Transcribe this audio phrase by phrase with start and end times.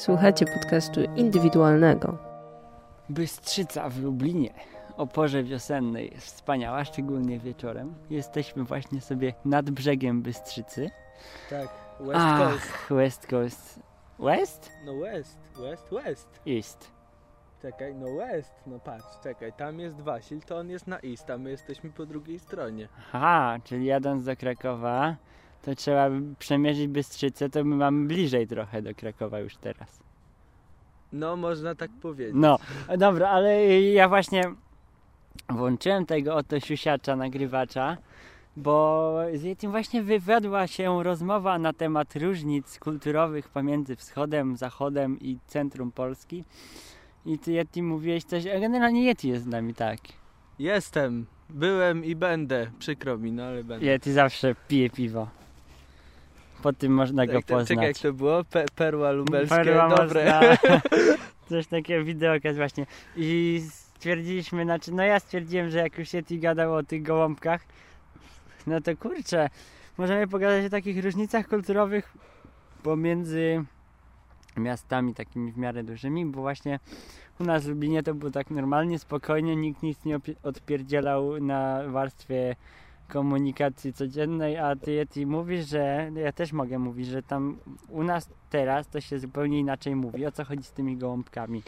[0.00, 2.18] Słuchacie podcastu indywidualnego.
[3.08, 4.54] Bystrzyca w Lublinie
[5.00, 7.94] o porze wiosennej jest wspaniała, szczególnie wieczorem.
[8.10, 10.90] Jesteśmy właśnie sobie nad brzegiem Bystrzycy.
[11.50, 11.68] Tak,
[12.00, 12.72] West Ach, Coast.
[12.90, 13.80] West Coast.
[14.18, 14.72] West?
[14.84, 16.40] No West, West, West.
[16.48, 16.90] East.
[17.62, 21.38] Czekaj, no West, no patrz, czekaj, tam jest Wasil, to on jest na East, a
[21.38, 22.88] my jesteśmy po drugiej stronie.
[22.98, 25.16] Aha, czyli jadąc do Krakowa,
[25.62, 30.00] to trzeba przemierzyć Bystrzycę, to my mamy bliżej trochę do Krakowa już teraz.
[31.12, 32.34] No, można tak powiedzieć.
[32.38, 32.58] No,
[32.98, 34.42] dobra, ale ja właśnie
[35.48, 37.96] włączyłem tego oto siusiacza, nagrywacza,
[38.56, 45.38] bo z Yetim właśnie wywiodła się rozmowa na temat różnic kulturowych pomiędzy wschodem, zachodem i
[45.46, 46.44] centrum Polski.
[47.26, 49.98] I ty Yeti mówiłeś coś, a generalnie Yeti jest z nami, tak.
[50.58, 53.86] Jestem, byłem i będę, przykro mi, no ale będę.
[53.86, 55.28] Yeti zawsze pije piwo.
[56.62, 57.68] Po tym można go to- poznać.
[57.68, 58.44] Czekaj, jak to było?
[58.44, 60.24] Pe perła lubelskie, Perła dobre.
[60.24, 60.70] mocna.
[61.48, 62.86] Coś takiego wideokaz właśnie.
[63.16, 63.62] I
[64.00, 67.60] stwierdziliśmy, znaczy no ja stwierdziłem, że jak już Yeti gadał o tych gołąbkach,
[68.66, 69.48] no to kurczę,
[69.98, 72.12] możemy pogadać o takich różnicach kulturowych
[72.82, 73.64] pomiędzy
[74.56, 76.78] miastami takimi w miarę dużymi, bo właśnie
[77.40, 82.56] u nas w Lublinie to było tak normalnie, spokojnie, nikt nic nie odpierdzielał na warstwie
[83.08, 88.30] komunikacji codziennej, a ty Yeti mówisz, że ja też mogę mówić, że tam u nas
[88.50, 90.26] teraz to się zupełnie inaczej mówi.
[90.26, 91.62] O co chodzi z tymi gołąbkami?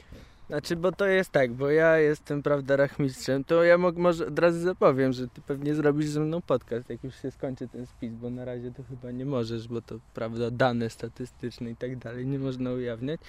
[0.53, 4.39] Znaczy, bo to jest tak, bo ja jestem, prawda, rachmistrzem, to ja mog, może od
[4.39, 8.12] razu zapowiem, że ty pewnie zrobisz ze mną podcast, jak już się skończy ten spis,
[8.12, 12.27] bo na razie to chyba nie możesz, bo to, prawda, dane statystyczne i tak dalej
[12.27, 13.20] nie można ujawniać.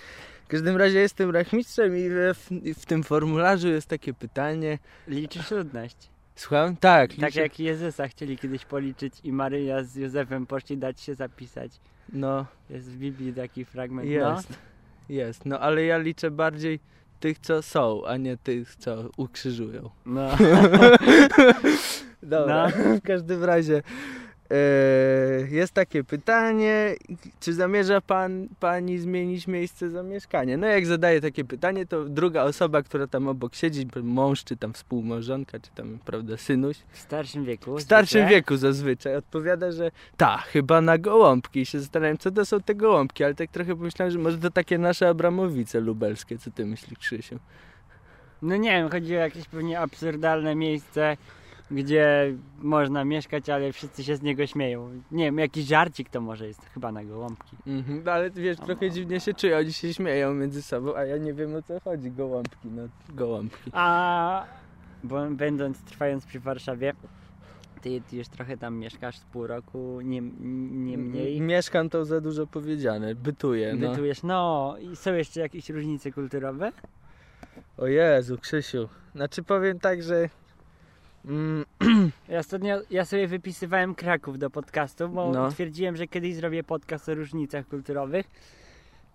[0.46, 2.34] W każdym razie jestem rachmistrzem i w,
[2.80, 4.80] w tym formularzu jest takie pytanie.
[5.08, 5.98] Liczysz ludność.
[6.36, 6.76] Słucham?
[6.78, 11.16] Tak, Tak liczę- jak Jezusa chcieli kiedyś policzyć i Maryja z Józefem poszli dać się
[11.16, 11.72] zapisać.
[12.14, 14.10] No, Jest w Biblii taki fragment.
[14.10, 14.48] jest,
[15.10, 16.80] jest, no ale ja liczę bardziej
[17.24, 19.90] tych, co są, a nie tych, co ukrzyżują.
[20.06, 20.30] No.
[22.24, 22.98] Dobra, No.
[22.98, 23.82] w każdym razie
[25.52, 26.96] jest takie pytanie,
[27.40, 30.58] czy zamierza pan, pani zmienić miejsce zamieszkania?
[30.58, 34.74] No jak zadaje takie pytanie, to druga osoba, która tam obok siedzi, mąż, czy tam
[34.74, 37.78] współmałżonka, czy tam, prawda, synuś, W starszym wieku.
[37.78, 38.36] w starszym zwykle.
[38.36, 41.60] wieku zazwyczaj odpowiada, że ta, chyba na gołąbki.
[41.60, 44.52] I się zastanawiam, co to są te gołąbki, ale tak trochę pomyślałem, że może to
[44.52, 46.38] takie nasze Abramowice lubelskie.
[46.38, 47.40] Co ty myślisz, Krzysiu?
[48.42, 51.18] No nie wiem, chodzi o jakieś pewnie absurdalne miejsce,
[51.72, 54.90] gdzie można mieszkać, ale wszyscy się z niego śmieją.
[55.12, 57.58] Nie wiem, jakiś żarcik to może jest chyba na gołąbki.
[57.68, 61.18] Mhm, no ale wiesz, trochę dziwnie się czuję, oni się śmieją między sobą, a ja
[61.18, 63.72] nie wiem o co chodzi, gołąbki, no gołąbki.
[63.74, 64.46] A
[65.04, 66.94] bo będąc, trwając przy Warszawie,
[67.82, 70.22] ty, ty już trochę tam mieszkasz z pół roku, nie,
[70.72, 71.42] nie mniej.
[71.42, 73.90] Mieszkam to za dużo powiedziane, bytuję, no.
[73.90, 76.72] Bytujesz, no i są jeszcze jakieś różnice kulturowe?
[77.78, 80.30] O Jezu, Krzysiu, znaczy powiem tak, że...
[81.26, 81.66] Mm,
[82.30, 85.52] Ja, ostatnio, ja sobie wypisywałem Kraków do podcastu, bo No.
[85.52, 88.26] twierdziłem, że kiedyś zrobię podcast o różnicach kulturowych.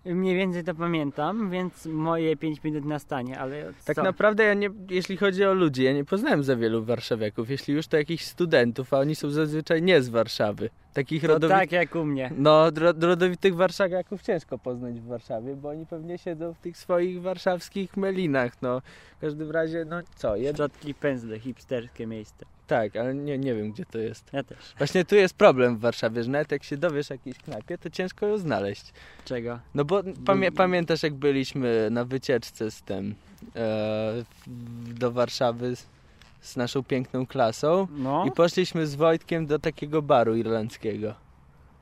[0.05, 4.03] Mniej więcej to pamiętam, więc moje 5 minut nastanie, ale tak co?
[4.03, 7.87] naprawdę ja nie, jeśli chodzi o ludzi, ja nie poznałem za wielu warszawiaków, jeśli już
[7.87, 10.69] to jakichś studentów, a oni są zazwyczaj nie z Warszawy.
[10.93, 11.59] Takich to rodowitych...
[11.59, 12.31] tak jak u mnie.
[12.37, 17.97] No, rodowitych warszawiaków ciężko poznać w Warszawie, bo oni pewnie siedzą w tych swoich warszawskich
[17.97, 18.81] melinach, no.
[19.17, 20.55] W każdym razie, no co, jed...
[20.55, 22.45] Szczotki, pędzle, hipsterskie miejsce.
[22.67, 24.33] tak, ale nie, nie wiem gdzie to jest.
[24.33, 24.57] Ja też.
[24.77, 28.27] Właśnie tu jest problem w Warszawie, że nawet jak się dowiesz jakiejś knajpie, to ciężko
[28.27, 28.93] ją znaleźć.
[29.25, 29.59] Czego?
[29.75, 33.15] No bo pamię- pamiętasz jak byliśmy na wycieczce z tym
[33.55, 34.23] e,
[34.99, 35.75] do Warszawy
[36.41, 41.13] z, naszą piękną klasą No, i poszliśmy z Wojtkiem do takiego baru irlandzkiego.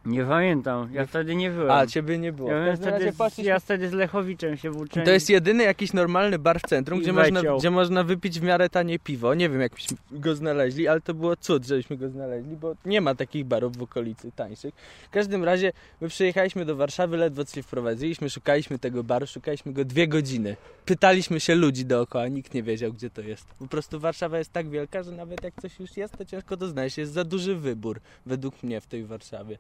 [0.08, 0.90] Nie pamiętam.
[0.94, 1.72] Ja wtedy nie byłem.
[1.72, 2.52] A, ciebie nie było.
[2.52, 5.06] ja, byłem wtedy, z, poszliśmy ja wtedy z Lechowiczem się włóczyłem.
[5.06, 8.44] To jest jedyny jakiś normalny bar w centrum, I gdzie można, gdzie można wypić w
[8.44, 9.34] miarę tanie piwo.
[9.34, 13.16] Nie wiem, jakbyśmy go znaleźli, ale to było cud, żebyśmy go znaleźli, bo nie ma
[13.16, 14.74] takich barów w okolicy tańszych.
[15.08, 19.86] W każdym razie my przyjechaliśmy do Warszawy, ledwo się wprowadziliśmy, szukaliśmy tego baru, szukaliśmy go
[19.86, 20.56] dwie godziny.
[20.86, 23.48] Pytaliśmy się ludzi dookoła, nikt nie wiedział, gdzie to jest.
[23.60, 26.68] Po prostu Warszawa jest tak wielka, że nawet jak coś już jest, to ciężko to
[26.68, 26.98] znaleźć.
[26.98, 29.58] Jest za duży wybór, według mnie, w tej Warszawie.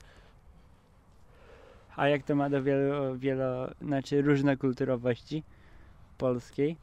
[1.97, 5.43] A jak to ma do wielo, wielo znaczy różnokulturowości
[6.17, 6.77] polskiej?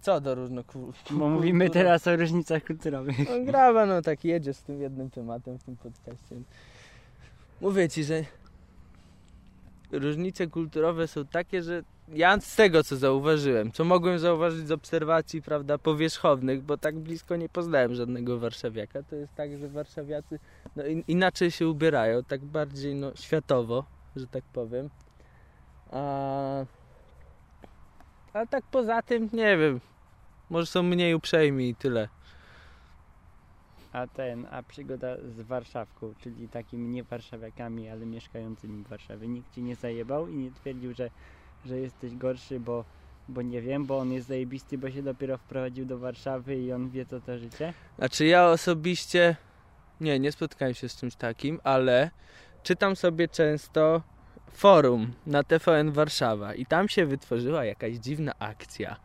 [0.00, 1.18] Co do różnokulturowych?
[1.18, 3.16] Bo mówimy teraz o różnicach kulturowych.
[3.30, 6.36] No grawa, no tak jedzie z tym jednym tematem w tym podcaście.
[7.60, 8.24] Mówię ci, że
[9.92, 15.42] różnice kulturowe są takie, że ja z tego co zauważyłem, co mogłem zauważyć z obserwacji,
[15.42, 20.38] prawda, powierzchownych, bo tak blisko nie poznałem żadnego warszawiaka, to jest tak, że warszawiacy
[20.76, 23.84] no, in, inaczej się ubierają, tak bardziej no, światowo,
[24.16, 24.90] że tak powiem.
[25.90, 26.64] A,
[28.32, 29.80] a tak poza tym, nie wiem,
[30.50, 32.08] może są mniej uprzejmi i tyle.
[33.92, 39.28] A ten, a przygoda z Warszawką, czyli takimi nie warszawiakami, ale mieszkającymi w Warszawie.
[39.28, 41.10] Nikt ci nie zajebał i nie twierdził, że,
[41.66, 42.84] że jesteś gorszy, bo,
[43.28, 46.90] bo nie wiem, bo on jest zajebisty, bo się dopiero wprowadził do Warszawy i on
[46.90, 47.74] wie co to życie.
[47.98, 49.36] Znaczy ja osobiście
[50.00, 52.10] nie, nie spotkałem się z czymś takim, ale
[52.66, 54.02] czytam sobie często
[54.52, 58.96] forum na TVN Warszawa i tam się wytworzyła jakaś dziwna akcja,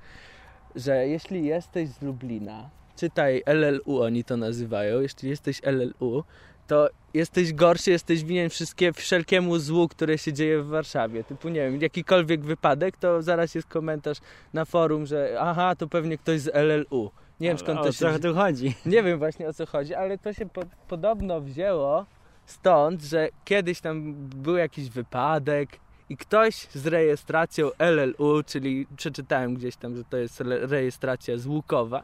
[0.75, 6.23] że jeśli jesteś z Lublina, czytaj LLU oni to nazywają, jeśli jesteś LLU,
[6.67, 11.23] to jesteś gorszy, jesteś winien wszystkie, wszelkiemu złu, które się dzieje w Warszawie.
[11.23, 14.17] Typu, nie wiem, jakikolwiek wypadek, to zaraz jest komentarz
[14.53, 17.11] na forum, że aha, to pewnie ktoś z LLU.
[17.39, 18.75] Nie wiem skąd o, to o się co tu chodzi?
[18.85, 22.05] nie wiem właśnie o co chodzi, ale to się po, podobno wzięło
[22.51, 29.75] stąd, że kiedyś tam był jakiś wypadek i ktoś z rejestracją LLU, czyli przeczytałem gdzieś
[29.75, 32.03] tam, że to jest re- rejestracja z Łukowa,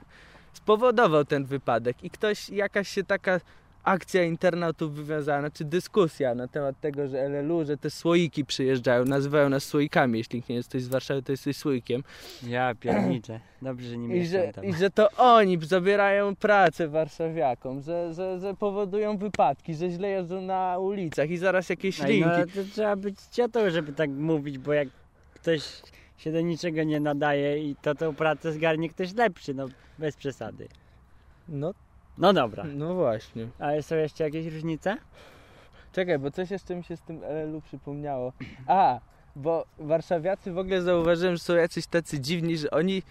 [0.53, 3.39] spowodował ten wypadek i ktoś, jakaś się taka
[3.87, 9.49] akcja internautów wywiązana, czy dyskusja na temat tego, że LLU, że te słoiki przyjeżdżają, nazywają
[9.49, 12.03] nas słoikami, jeśli nie jesteś z Warszawy, to jesteś słoikiem.
[12.43, 13.39] Ja pierniczę.
[13.61, 14.65] Dobrze, że nie I że, tam.
[14.65, 20.41] I że to oni zabierają pracę warszawiakom, że, że, że powodują wypadki, że źle jeżdżą
[20.41, 22.29] na ulicach i zaraz jakieś Ej, linki.
[22.39, 24.87] no to trzeba być ciotą, żeby tak mówić, bo jak
[25.33, 25.61] ktoś
[26.17, 29.65] się do niczego nie nadaje i to tą pracę zgarnie ktoś lepszy, no
[29.99, 30.67] bez przesady.
[31.49, 31.73] No,
[32.17, 32.63] No dobra.
[32.63, 33.47] no właśnie.
[33.59, 34.97] Ale są jeszcze jakieś różnice?
[35.91, 38.33] Czekaj, bo coś jeszcze mi się z tym LLU przypomniało.
[38.67, 38.99] A,
[39.35, 43.03] bo warszawiacy w ogóle zauważyłem, że są jacyś tacy dziwni, że oni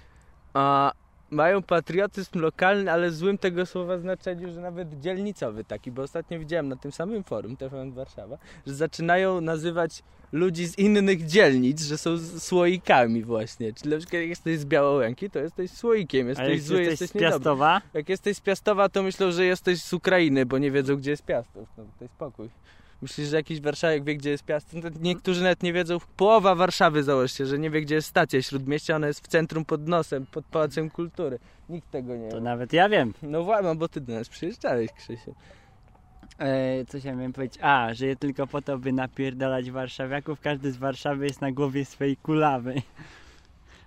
[0.54, 0.92] a,
[1.30, 6.38] mają patriotyzm lokalny, ale w złym tego słowa znaczeniu, że nawet dzielnicowy taki, bo ostatnio
[6.38, 10.02] widziałem na tym samym forum TVN Warszawa, że zaczynają nazywać
[10.32, 13.72] ludzi z innych dzielnic, że są słoikami właśnie.
[13.72, 17.10] Czyli na przykład jak jesteś z Białołęki, to jesteś słoikiem, jesteś jak zły, jesteś jesteś
[17.10, 17.32] z niedobry.
[17.38, 21.10] Piastowa, Jak jesteś z Piastowa, to myślą, że jesteś z Ukrainy, bo nie wiedzą, gdzie
[21.10, 21.68] jest Piastów.
[21.78, 22.48] No, to jest spokój.
[23.02, 24.84] Myślisz, że jakiś Warszawiak wie, gdzie jest Piastów?
[24.84, 25.98] No, to niektórzy nawet nie wiedzą.
[26.16, 28.96] Połowa Warszawy założcie, że nie wie, gdzie jest stacja Śródmieścia.
[28.96, 31.38] Ona jest w centrum pod nosem, pod Pałacem Kultury.
[31.68, 32.42] Nikt tego nie to wie.
[32.42, 33.14] nawet ja wiem.
[33.22, 35.34] No właśnie, bo ty do nas przyjeżdżałeś, Krzysiu.
[36.38, 37.58] E, coś ja miałem powiedzieć?
[37.62, 40.40] A, że je tylko po to, by napierdalać warszawiaków.
[40.40, 42.74] Każdy z Warszawy jest na głowie swej kulawy.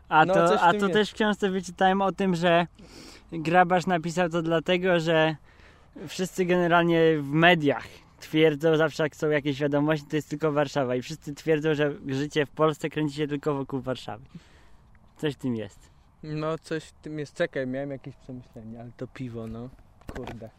[0.10, 0.94] A, No, to, a to jest.
[0.94, 2.68] też w książce wyczytałem o tym, że
[3.32, 5.36] Grabarz napisał to dlatego, że
[6.08, 7.88] wszyscy generalnie w mediach
[8.20, 12.46] twierdzą, zawsze jak są jakieś wiadomości, to jest tylko Warszawa i wszyscy twierdzą, że życie
[12.46, 14.26] w Polsce kręci się tylko wokół Warszawy.
[15.18, 15.90] Coś w tym jest.
[16.24, 17.36] No coś w tym jest.
[17.38, 19.70] Czekaj, miałem jakieś przemyślenie, ale to piwo, no.
[20.16, 20.50] Kurde.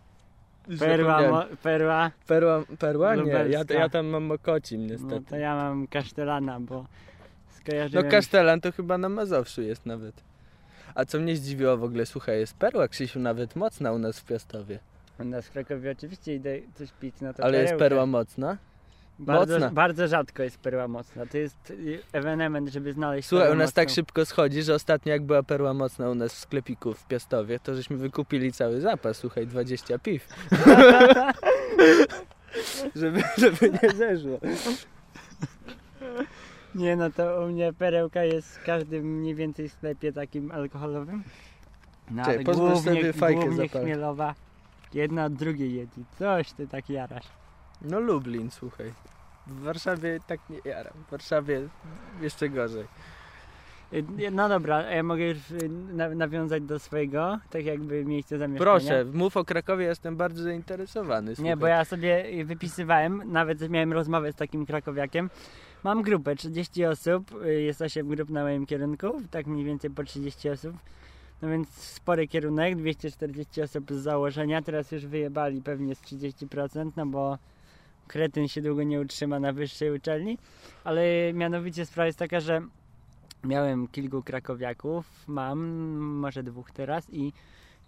[0.79, 3.15] Perła, perła, Perła, perła?
[3.15, 5.25] Nie, ja, ja tam mam Mokocim no niestety.
[5.31, 6.87] to ja mam kasztelana, bo No
[7.51, 8.09] skojarzyłem...
[8.11, 10.15] Kasztelan to chyba na Mazowszu jest nawet.
[10.95, 14.25] A co mnie zdziwiło w ogóle, słuchaj, jest perła Krzysiu nawet mocna u nas w
[14.25, 14.79] Piastowie.
[15.21, 17.85] U nas w Krakowie oczywiście idę coś pić, no to Ale jest perełkę.
[17.89, 18.57] perła mocna?
[19.21, 19.71] Bardzo, mocna.
[19.71, 21.27] bardzo rzadko jest perła mocna.
[21.27, 23.83] To jest y, ewenement, żeby znaleźć Słuchaj, u nas mocną.
[23.83, 27.59] tak szybko schodzi, że ostatnio jak była perła mocna u nas w sklepiku w Piastowie,
[27.59, 30.29] to żeśmy wykupili cały zapas, słuchaj, 20 piw.
[32.97, 34.39] żeby, żeby nie zeszło.
[36.75, 41.23] Nie no, to u mnie perełka jest w każdym mniej więcej sklepie takim alkoholowym.
[42.11, 44.35] No, ale pozwól głównie, sobie fajkę głównie chmielowa.
[44.95, 46.05] Jedna od drugiej jedzi.
[46.19, 47.27] Coś ty tak jarasz.
[47.83, 48.93] No Lublin, słuchaj.
[49.47, 50.93] W Warszawie tak nie jaram.
[51.07, 51.69] W Warszawie
[52.21, 52.85] jeszcze gorzej.
[53.93, 58.39] Y, No dobra, a ja mogę już y, na- nawiązać do swojego, tak jakby miejsce
[58.39, 58.71] zamieszkania.
[58.73, 61.31] Proszę, mów o Krakowie, jestem bardzo zainteresowany.
[61.31, 61.57] Nie, słuchaj.
[61.57, 65.31] bo ja sobie wypisywałem, nawet miałem rozmowę z takim krakowiakiem.
[65.85, 70.05] Mam grupę, 30 osób, y, jest 8 grup na moim kierunku, tak mniej więcej po
[70.05, 70.77] 30 osób.
[71.43, 77.07] No więc spory kierunek, 240 osób z założenia, teraz już wyjebali pewnie z 30%, no
[77.07, 77.39] bo
[78.11, 80.39] kretyn się długo nie utrzyma na wyższej uczelni.
[80.85, 81.03] Ale
[81.35, 82.63] mianowicie sprawa jest taka, że
[83.45, 85.59] miałem kilku krakowiaków, mam
[85.99, 87.33] może dwóch teraz i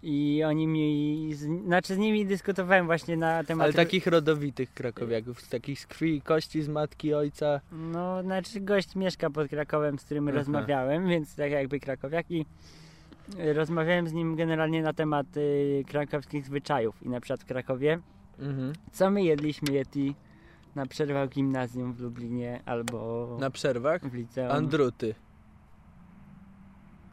[0.05, 3.63] i oni mi, z, znaczy z nimi dyskutowałem właśnie na temat...
[3.63, 7.61] Ale takich rodowitych krakowiaków, z takich z krwi i kości, z matki, ojca.
[7.71, 10.37] No, znaczy gość mieszka pod Krakowem, z którym Aha.
[10.37, 12.45] rozmawiałem, więc tak jakby krakowiak i
[13.37, 17.99] rozmawiałem z nim generalnie na temat y, krakowskich zwyczajów i na przykład w Krakowie,
[18.39, 18.73] Mhm.
[18.91, 20.15] co my jedliśmy Yeti
[20.75, 24.01] na przerwach gimnazjum w Lublinie albo Na przerwach?
[24.01, 24.51] w liceum.
[24.51, 25.15] Andruty.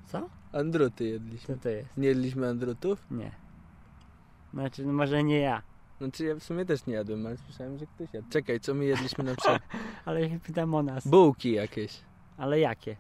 [0.06, 0.28] Co?
[0.52, 1.54] Andruty jedliśmy.
[1.56, 1.96] Co to jest?
[1.96, 3.06] Nie jedliśmy andrutów?
[3.10, 3.30] Nie.
[4.52, 5.62] Znaczy, no może nie ja,
[5.98, 8.28] Znaczy ja w sumie też nie jadłem, ale słyszałem, że ktoś jadł.
[8.30, 9.62] Czekaj, co my jedliśmy na przerwach?
[10.04, 11.06] ale się pytam o nas.
[11.06, 12.00] Bułki jakieś.
[12.36, 12.96] Ale jakie?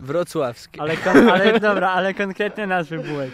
[0.00, 0.80] Wrocławskie.
[0.80, 0.96] Ale,
[1.32, 3.30] ale dobra, ale konkretne nazwy bułek.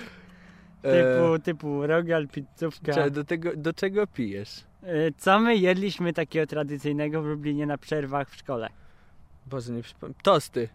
[0.84, 2.92] E, Typu, typu rogal, pizzówka.
[2.92, 4.64] Czekaj, do, tego, do czego pijesz?
[4.82, 8.68] Y, Co my jedliśmy takiego tradycyjnego w Lublinie na przerwach w szkole?
[9.46, 10.14] Boże, nie przypomnę.
[10.22, 10.68] Tosty.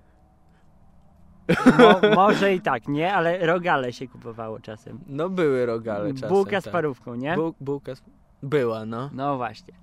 [1.77, 3.13] Mo, może i tak, nie?
[3.13, 4.99] Ale rogale się kupowało czasem.
[5.07, 6.29] No były rogale czasem.
[6.29, 6.73] Bułka z tak.
[6.73, 7.35] parówką, nie?
[7.35, 8.01] Bu, bułka z...
[8.43, 9.09] Była, no.
[9.13, 9.73] No właśnie.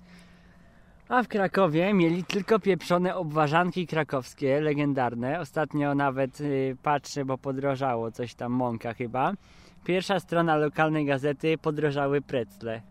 [1.09, 5.39] A w Krakowie mieli tylko pieprzone obwarzanki krakowskie, legendarne.
[5.39, 9.33] Ostatnio nawet y, patrzę, bo podrożało coś tam, mąka chyba.
[9.87, 12.81] Pierwsza strona lokalnej gazety podrożały precle.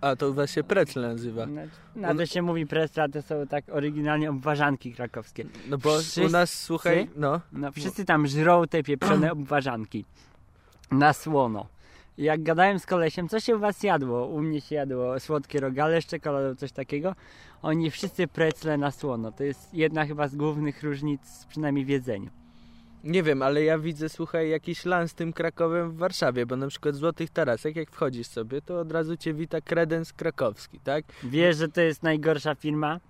[0.00, 1.46] A, to u was się precl nazywa.
[1.46, 1.62] Na,
[1.96, 5.44] na to się mówi precle, to są tak oryginalnie obwarzanki krakowskie.
[5.68, 7.40] No bo Wszyscy- u nas, słuchaj, no.
[7.52, 10.04] No wszyscy tam żrą te pieprzone obwarzanki.
[10.90, 11.66] Na słono.
[12.18, 14.26] Jak gadałem z kolesiem, co się u was jadło?
[14.26, 17.14] U mnie się jadło słodkie rogale z czekoladą, coś takiego.
[17.62, 19.32] Oni wszyscy precle na słono.
[19.32, 22.30] To jest jedna chyba z głównych różnic, przynajmniej w jedzeniu.
[23.04, 26.66] Nie wiem, ale ja widzę, słuchaj, jakiś lan z tym Krakowem w Warszawie, bo na
[26.66, 31.04] przykład w Złotych Tarasach, jak wchodzisz sobie, to od razu cię wita kredens krakowski, tak?
[31.22, 33.00] Wiesz, że to jest najgorsza firma?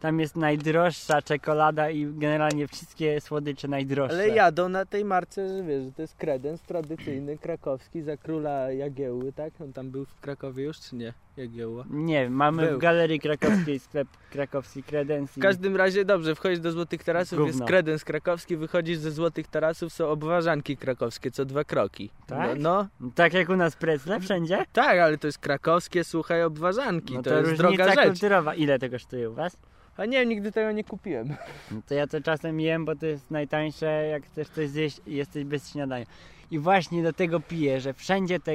[0.00, 4.16] Tam jest najdroższa czekolada i generalnie wszystkie słodycze najdroższe.
[4.16, 8.72] Ale jadą na tej marce, że wiesz, że to jest kredens tradycyjny, krakowski, za króla
[8.72, 9.52] Jagiełły, tak?
[9.60, 11.12] On tam był w Krakowie już, czy nie?
[11.36, 11.84] Jagiełła.
[11.90, 12.76] Nie, mamy Był.
[12.78, 15.40] w Galerii Krakowskiej sklep krakowski Credence.
[15.40, 17.66] W każdym razie dobrze, wchodzisz do Złotych Tarasów, jest Gówno.
[17.66, 22.10] kredens krakowski, wychodzisz ze Złotych Tarasów, są obwarzanki krakowskie, co dwa kroki.
[22.26, 22.58] Tak?
[22.58, 24.64] No, no Tak jak u nas precle wszędzie?
[24.72, 28.10] tak, ale to jest krakowskie, słuchaj, obwarzanki, No to, to, jest różnica droga rzecz.
[28.10, 28.54] kulturowa.
[28.54, 29.56] Ile to kosztuje u was?
[29.96, 31.28] A nie, nigdy tego nie kupiłem.
[31.70, 35.14] No to ja to czasem jem, bo to jest najtańsze, jak chcesz coś zjeść i
[35.14, 36.06] jesteś bez śniadania.
[36.50, 38.52] I właśnie do tego piję, że wszędzie te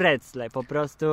[0.00, 1.06] precle po prostu.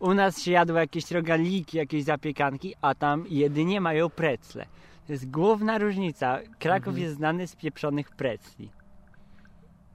[0.00, 4.66] U nas się jadło jakieś rogaliki, jakieś zapiekanki, a tam jedynie mają precle.
[5.06, 6.38] To jest główna różnica.
[6.58, 7.02] Kraków Mhm.
[7.04, 8.70] jest znany z pieprzonych precli.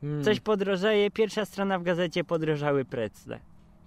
[0.04, 0.24] Mm.
[0.24, 3.40] Coś podrożeje, pierwsza strona w gazecie podrożały precle.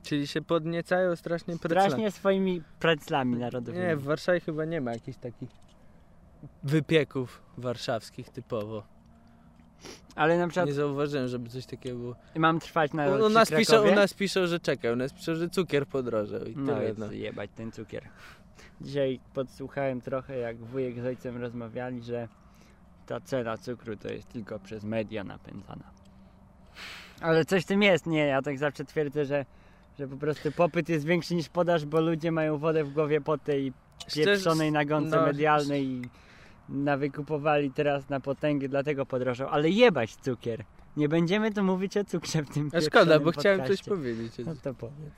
[0.03, 1.81] Czyli się podniecają strasznie precla.
[1.81, 3.87] Strasznie swoimi preclami narodowymi.
[3.87, 5.51] Nie, w Warszawie chyba nie ma jakichś takich
[6.63, 8.92] wypieków warszawskich typowo.
[10.15, 12.17] Ale na przykład Nie zauważyłem, żeby coś takiego było.
[12.37, 15.35] mam trwać na U, u, nas piszą, u nas piszą, że czekaj, u nas piszą,
[15.35, 16.95] że cukier podrożał i No tyle.
[16.99, 17.13] No.
[17.13, 18.09] jebać ten cukier.
[18.81, 22.29] Dzisiaj podsłuchałem trochę, jak wujek z ojcem rozmawiali, że
[23.07, 25.85] ta cena cukru to jest tylko przez media napędzana.
[27.21, 29.45] Ale coś w tym jest, nie, ja tak zawsze twierdzę, że,
[29.99, 33.39] że po prostu popyt jest większy niż podaż, bo ludzie mają wodę w głowie po
[33.39, 33.73] tej
[34.15, 36.03] pieprzonej nagonce no, medialnej i
[36.69, 39.49] nawykupowali teraz na potęgę, dlatego podrożał.
[39.49, 40.65] Ale jebać cukier.
[40.97, 43.91] Nie będziemy tu mówić o cukrze w tym A szkoda, bo chciałem coś podcaście.
[43.91, 44.33] powiedzieć.
[44.47, 45.13] No to powiedz.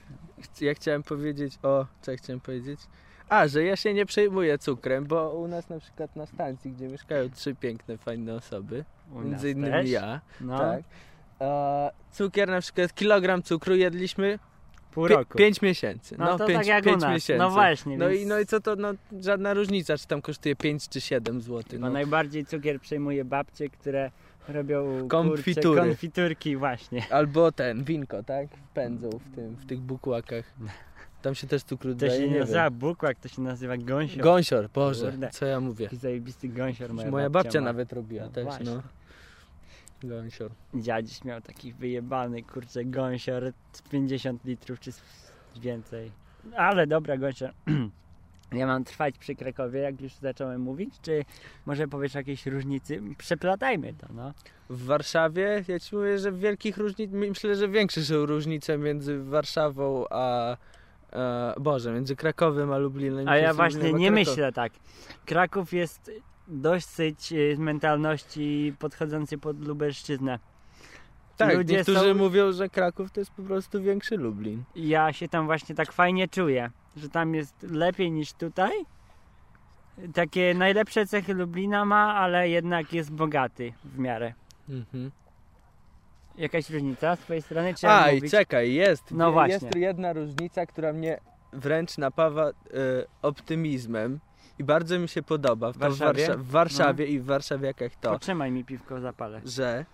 [0.60, 1.86] Ja chciałem powiedzieć o...
[2.00, 2.80] Co ja chciałem powiedzieć?
[3.28, 6.88] A, że ja się nie przejmuję cukrem, bo u nas na przykład na stacji, gdzie
[6.88, 9.90] mieszkają trzy piękne, fajne osoby, U między innymi też.
[9.90, 10.82] ja, No, tak.
[11.40, 14.38] E, cukier na przykład, kilogram cukru jedliśmy
[14.94, 15.38] pół roku.
[15.38, 16.14] Pięć miesięcy.
[16.18, 17.10] No No, to pięć, tak jak u pięć nas.
[17.10, 17.38] miesięcy.
[17.38, 20.56] No właśnie, No więc- i, no i co to, no żadna różnica, czy tam kosztuje
[20.56, 21.62] 5 czy 7 zł.
[21.72, 21.90] Bo No.
[21.90, 24.10] najbardziej cukier przejmuje babcie, które
[24.48, 25.62] robią Konfitury.
[25.76, 27.02] Kurczę, konfiturki właśnie.
[27.10, 28.46] Albo ten, winko, tak?
[28.74, 30.44] Pędzą w, tym, w tych bukłakach.
[31.22, 32.40] Tam się też cukru To daje, się nie nie wiem.
[32.40, 34.22] nazywa bukłak, to się nazywa gąsior.
[34.24, 35.30] Gąsior, Boże, Kurde.
[35.30, 35.84] co ja mówię.
[35.86, 37.64] Taki zajebisty gąsior moja, Moja babcia ma.
[37.64, 38.66] nawet robiła No też, właśnie.
[38.66, 38.82] no.
[40.02, 40.50] Gąsior.
[40.74, 44.90] Dziadziś miał taki wyjebany, kurczę, gąsior z 50 litrów czy
[45.60, 46.10] więcej.
[46.56, 47.50] Ale dobra, gąsior.
[48.52, 51.24] Ja mam trwać przy Krakowie, jak już zacząłem mówić, czy
[51.66, 53.02] może powiesz o jakiejś różnicy?
[53.18, 54.32] Przeplatajmy to, no.
[54.70, 60.04] W Warszawie, ja ci mówię, że wielkich różnic, myślę, że większe są różnice między Warszawą
[60.10, 60.56] a,
[61.12, 63.28] e, Boże, między Krakowem a Lublinem.
[63.28, 64.72] A ja właśnie nie myślę tak.
[65.26, 66.10] Kraków jest
[66.48, 70.38] dosyć y, z mentalności podchodzący pod Lubelszczyznę.
[71.36, 74.64] Tak, Ludzie niektórzy są- mówią, że Kraków to jest po prostu większy Lublin.
[74.76, 78.72] Ja się tam właśnie tak fajnie czuję, że tam jest lepiej niż tutaj.
[80.14, 84.32] Takie najlepsze cechy Lublina ma, ale jednak jest bogaty w miarę.
[84.68, 85.10] Mhm.
[86.36, 87.74] Jakaś różnica z twojej strony?
[87.74, 89.10] Czy A, i czekaj, jest.
[89.10, 89.54] No je- właśnie.
[89.54, 91.20] Jest jedna różnica, która mnie
[91.52, 92.52] wręcz napawa e,
[93.22, 94.20] optymizmem
[94.58, 96.28] i bardzo mi się podoba w, Warszawie?
[96.28, 96.34] No.
[96.34, 99.40] Warsza- w Warszawie i w warszawiakach to, Potrzymaj mi piwko zapalę.
[99.44, 99.84] że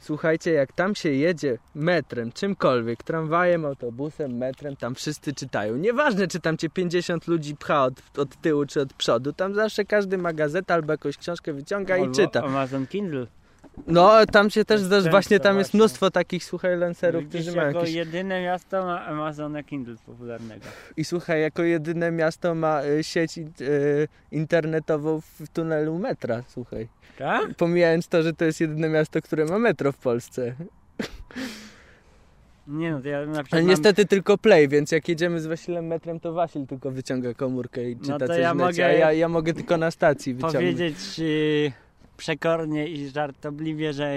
[0.00, 5.76] Słuchajcie, jak tam się jedzie metrem, czymkolwiek, tramwajem, autobusem, metrem, tam wszyscy czytają.
[5.76, 9.84] Nieważne, czy tam cię 50 ludzi pcha od, od tyłu czy od przodu, tam zawsze
[9.84, 12.42] każdy ma gazetę albo jakąś książkę wyciąga i czyta.
[12.42, 13.26] Amazon Kindle.
[13.86, 17.68] No, tam się też, zdarza- właśnie tam jest mnóstwo takich, słuchaj, lancerów, Widzisz, którzy mają
[17.68, 17.94] jako jakieś...
[17.94, 20.64] jedyne miasto ma Amazona Kindle popularnego.
[20.96, 26.88] I słuchaj, jako jedyne miasto ma y, sieć y, internetową w tunelu metra, słuchaj.
[27.18, 27.54] Tak?
[27.54, 30.54] Pomijając to, że to jest jedyne miasto, które ma metro w Polsce.
[32.66, 33.70] Nie no, to ja na przykład Ale mam...
[33.70, 37.96] niestety tylko Play, więc jak jedziemy z Wasilem metrem, to Wasil tylko wyciąga komórkę i
[37.96, 40.64] czyta No to coś ja mogę a ja, ja mogę tylko na stacji wyciągnąć.
[40.64, 41.72] powiedzieć y,
[42.18, 44.16] przekornie i żartobliwie, że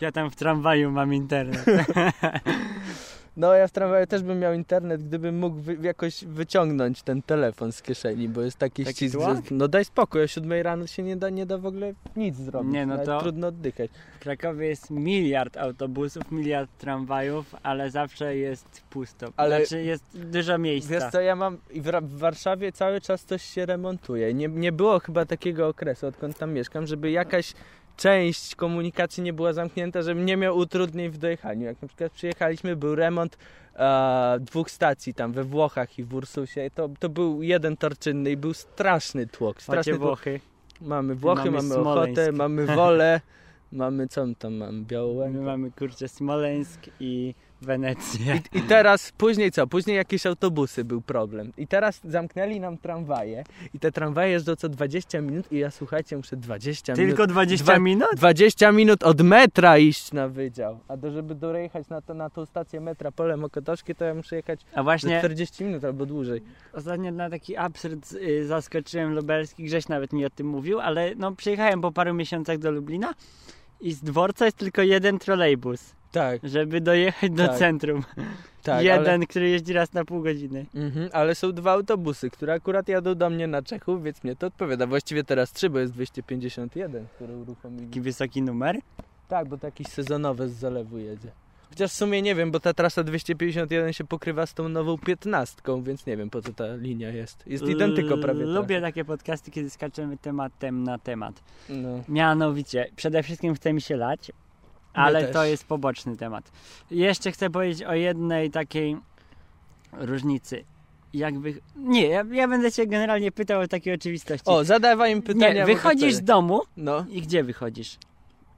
[0.00, 1.64] ja tam w tramwaju mam internet.
[3.36, 7.72] No ja w tramwaju też bym miał internet, gdybym mógł wy, jakoś wyciągnąć ten telefon
[7.72, 11.02] z kieszeni, bo jest taki, Taki ścisk, że no daj spokój, o 7 rano się
[11.02, 13.90] nie da, nie da w ogóle nic zrobić, Nie, no to- trudno oddychać.
[14.16, 19.26] W Krakowie jest miliard autobusów, miliard tramwajów, ale zawsze jest pusto.
[19.36, 20.90] Ale- Znaczy jest dużo miejsca.
[20.90, 21.58] Wiesz co, ja mam
[22.02, 24.34] w Warszawie cały czas coś się remontuje.
[24.34, 27.54] Nie, nie było chyba takiego okresu, odkąd tam mieszkam, żeby jakaś
[27.96, 31.64] część komunikacji nie była zamknięta, żebym nie miał utrudnień w dojechaniu.
[31.64, 33.38] Jak na przykład przyjechaliśmy, był remont
[33.76, 36.70] e, dwóch stacji tam we Włochach i w Ursusie.
[36.74, 39.62] To, to był jeden tor czynny i był straszny tłok.
[39.62, 40.02] Straszny tłok.
[40.02, 40.40] Włochy.
[40.80, 41.90] Mamy Włochy, Mamy mamy.
[41.90, 43.20] Ochotę, mamy Wolę,
[43.72, 45.38] mamy co tam mamy, Białołękę.
[45.38, 47.34] My mamy kurczę Smoleńsk i
[47.64, 48.40] Wenecję.
[48.54, 49.66] I, I teraz, później co?
[49.66, 51.52] Później jakieś autobusy był problem.
[51.56, 56.16] I teraz zamknęli nam tramwaje i te tramwaje jeżdżą co 20 minut i ja słuchajcie,
[56.16, 57.08] muszę 20 minut...
[57.08, 58.08] Tylko 20 Dwa- minut?
[58.16, 60.78] 20 minut od metra iść na wydział.
[60.88, 64.36] A do, żeby dojechać na, to, na tą stację metra Pole Mokotowskie, to ja muszę
[64.36, 66.42] jechać A właśnie 40 minut albo dłużej.
[66.72, 71.32] ostatnio na taki absurd y, zaskoczyłem lubelski, Grześ nawet mi o tym mówił, ale no
[71.32, 73.14] przyjechałem po paru miesiącach do Lublina
[73.80, 78.02] i z dworca jest tylko jeden trolejbus, Tak, żeby dojechać do Tak, centrum.
[78.62, 78.84] tak.
[78.84, 80.66] jeden, Ale, który jeździ raz na pół godziny.
[80.74, 84.46] mhm, ale są dwa autobusy, które akurat jadą do mnie na Czechów, więc mnie to
[84.46, 84.86] odpowiada.
[84.86, 87.86] Właściwie teraz trzy, bo jest 251, które uruchomili.
[87.86, 88.76] Taki wysoki numer.
[89.28, 91.28] Tak, bo to jakieś sezonowe z zalewu jedzie.
[91.70, 95.56] Chociaż w sumie nie wiem, bo ta trasa 251 się pokrywa z tą nową 15,
[95.82, 97.46] więc nie wiem po co ta linia jest.
[97.46, 98.44] Jest identyko prawie.
[98.44, 101.42] Lubię takie podcasty, kiedy skaczemy tematem na temat.
[101.68, 101.88] No.
[102.08, 104.32] Mianowicie, przede wszystkim chce mi się lać,
[104.92, 106.52] ale to jest poboczny temat.
[106.90, 108.96] Jeszcze chcę powiedzieć o jednej takiej
[109.92, 110.64] różnicy.
[111.14, 111.54] Jakby.
[111.76, 114.50] Nie, ja, ja będę cię generalnie pytał o takie oczywistości.
[114.50, 115.52] O, zadawaj im pytania.
[115.52, 117.98] nie, wychodzisz z domu No, i gdzie wychodzisz?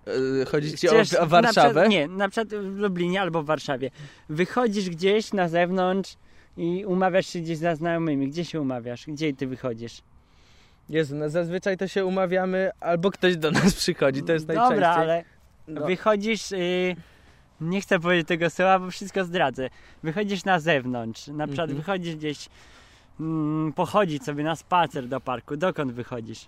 [0.07, 1.69] yy, chodzi ci Chcesz- o, o Na Warszawę?
[1.69, 3.91] przykład, nie, na przykład w Lublinie albo w Warszawie.
[4.29, 6.17] Wychodzisz gdzieś na zewnątrz
[6.57, 8.29] i umawiasz się gdzieś ze znajomymi.
[8.29, 9.07] Gdzie się umawiasz?
[9.07, 10.03] Gdzie ty wychodzisz?
[10.89, 14.75] Jezu, no zazwyczaj to się umawiamy, albo ktoś do nas przychodzi, to jest najczęściej.
[14.77, 15.25] Dobra, ale
[15.69, 15.87] No.
[15.87, 16.53] wychodzisz.
[16.53, 16.97] Y,
[17.61, 19.71] nie chcę powiedzieć tego słowa, bo wszystko zdradzę.
[20.03, 21.27] Wychodzisz na zewnątrz.
[21.29, 21.79] Na przykład Mhm.
[21.79, 22.49] wychodzisz gdzieś
[23.21, 25.57] mm, pochodzić sobie na spacer do parku.
[25.57, 26.47] Dokąd wychodzisz?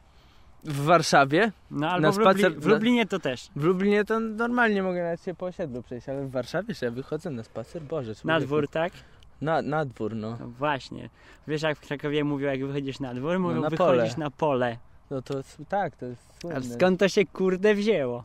[0.65, 1.53] W Warszawie?
[1.71, 3.49] No albo Na w, Lubli- spacer- w Lublinie to też.
[3.57, 6.93] W Lublinie to normalnie mogę nawet się po osiedlu przejść, ale w Warszawie że ja
[6.93, 8.13] wychodzę na spacer, Boże.
[8.25, 8.93] Na dwór, tak?
[9.41, 10.37] Na, na dwór, no.
[10.41, 11.11] No właśnie.
[11.49, 13.39] Wiesz jak w Krakowie mówią, jak wychodzisz na dwór?
[13.39, 14.25] Mówią, na wychodzisz pole.
[14.25, 14.77] na pole.
[15.11, 15.35] No to
[15.69, 16.63] tak, to jest A słynne.
[16.63, 18.25] skąd to się kurde wzięło?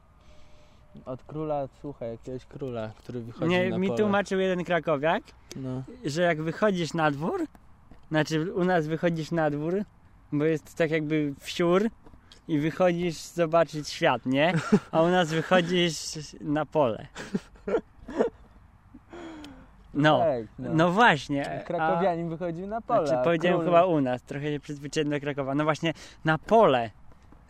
[1.06, 3.99] Od króla, słuchaj, jakiegoś króla, który wychodzi Nie, na mi pole.
[3.99, 5.23] tłumaczył jeden krakowiak,
[5.56, 5.84] No.
[6.06, 7.45] że jak wychodzisz na dwór,
[8.10, 9.73] znaczy u nas wychodzisz na dwór,
[10.32, 11.89] bo jest tak jakby wsiór
[12.47, 14.54] i wychodzisz zobaczyć świat, nie?
[14.91, 15.95] A u nas wychodzisz
[16.41, 17.08] na pole.
[19.93, 21.62] No, Tak, no właśnie.
[21.62, 23.08] a- Krakowianin wychodził na pole.
[23.08, 25.56] Znaczy powiedziałem król- chyba u nas, trochę się przyzwyczaiłem do Krakowa.
[25.56, 25.93] No właśnie,
[26.25, 26.89] na pole.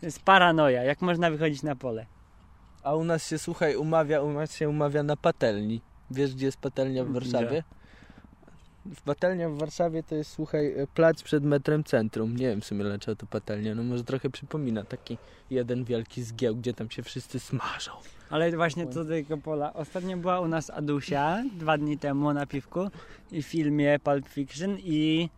[0.00, 2.06] To jest paranoja, jak można wychodzić na pole?
[2.82, 5.80] A u nas się, słuchaj, umawia, u nas się umawia na patelni.
[6.10, 7.62] Wiesz, gdzie jest patelnia w Warszawie?
[8.94, 12.36] W patelnia w Warszawie to jest, słuchaj, plac przed metrem centrum.
[12.36, 13.74] Nie wiem w sumie dlaczego to patelnia.
[13.74, 15.18] No może trochę przypomina taki
[15.50, 17.90] jeden wielki zgieł, gdzie tam się wszyscy smażą.
[18.30, 19.72] Ale właśnie co do tego pola.
[19.74, 22.88] Ostatnio była u nas Adusia dwa dni temu na piwku
[23.32, 25.30] i w filmie Pulp Fiction i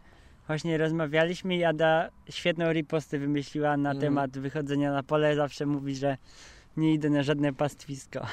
[0.46, 4.00] właśnie rozmawialiśmy i Ada świetną ripostę wymyśliła na Mm.
[4.00, 5.36] temat wychodzenia na pole.
[5.36, 6.16] Zawsze mówi, że
[6.76, 8.26] nie idę na żadne pastwisko.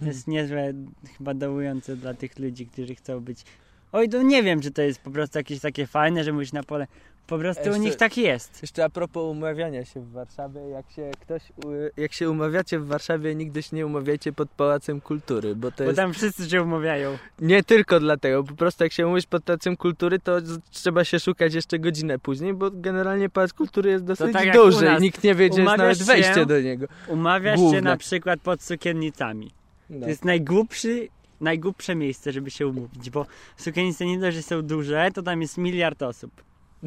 [0.00, 0.72] To jest niezłe,
[1.18, 3.44] chyba dołujące dla tych ludzi, którzy chcą być...
[3.92, 6.62] Oj, to nie wiem, czy to jest po prostu jakieś takie fajne, że mówisz na
[6.62, 6.86] pole.
[7.26, 8.62] Po prostu u Jeszcze- nich tak jest.
[8.62, 12.86] Jeszcze a propos umawiania się w Warszawie, jak się ktoś, u- jak się umawiacie w
[12.86, 16.62] Warszawie, nigdy się nie umawiajcie pod Pałacem Kultury, bo to Bo jest tam wszyscy się
[16.62, 17.18] umawiają.
[17.38, 20.36] nie tylko dlatego, po prostu jak się umówisz pod Pałacem Kultury, to
[20.70, 24.86] trzeba się szukać jeszcze godzinę później, bo generalnie Pałac Kultury jest dosyć tak u duży
[24.98, 26.86] i nikt nie wie, gdzie jest nawet wejście się- do niego.
[27.08, 27.78] Umawiasz Główne.
[27.78, 29.50] się na przykład pod sukiennicami.
[29.90, 30.00] No.
[30.00, 31.08] To jest najgłupszy,
[31.40, 35.58] najgłupsze miejsce, żeby się umówić, bo Sukienice nie dość, że są duże, to tam jest
[35.58, 36.30] miliard osób.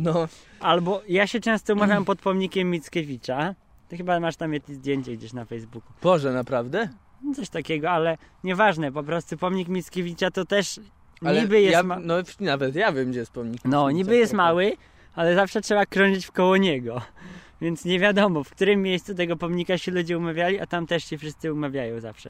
[0.04, 0.28] No,
[0.60, 3.56] Albo ja się często umawiam pod pomnikiem Mickiewicza.
[3.88, 5.94] Ty chyba masz tam jakieś zdjęcie gdzieś na Facebooku.
[6.02, 6.90] Boże, naprawdę?
[7.24, 10.80] No Coś takiego, ale nieważne, po prostu pomnik Mickiewicza to też
[11.26, 12.00] Ale niby jest ja, ma...
[12.00, 13.62] No nawet ja wiem, gdzie jest pomnik.
[13.66, 14.38] No, niby jest tak.
[14.38, 14.74] mały,
[15.16, 17.02] ale zawsze trzeba krążyć w koło niego.
[17.62, 21.18] Więc nie wiadomo, w którym miejscu tego pomnika się ludzie umawiali, a tam też się
[21.18, 22.30] wszyscy umawiają zawsze.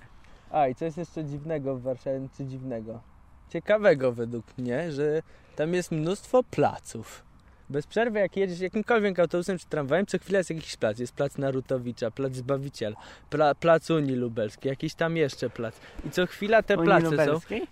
[0.51, 3.01] A i co jest jeszcze dziwnego w Warszawie, czy dziwnego?
[3.49, 5.21] Ciekawego według mnie, że
[5.55, 7.28] tam jest mnóstwo placów.
[7.69, 10.99] Bez przerwy jak jedziesz jakimkolwiek autobusem czy tramwajem, co chwilę jest jakiś plac.
[10.99, 12.95] Jest plac Narutowicza, plac Zbawiciela,
[13.29, 15.75] pla, plac Unii Lubelskiej, jakiś tam jeszcze plac.
[16.05, 17.15] I co chwila te Unii place są.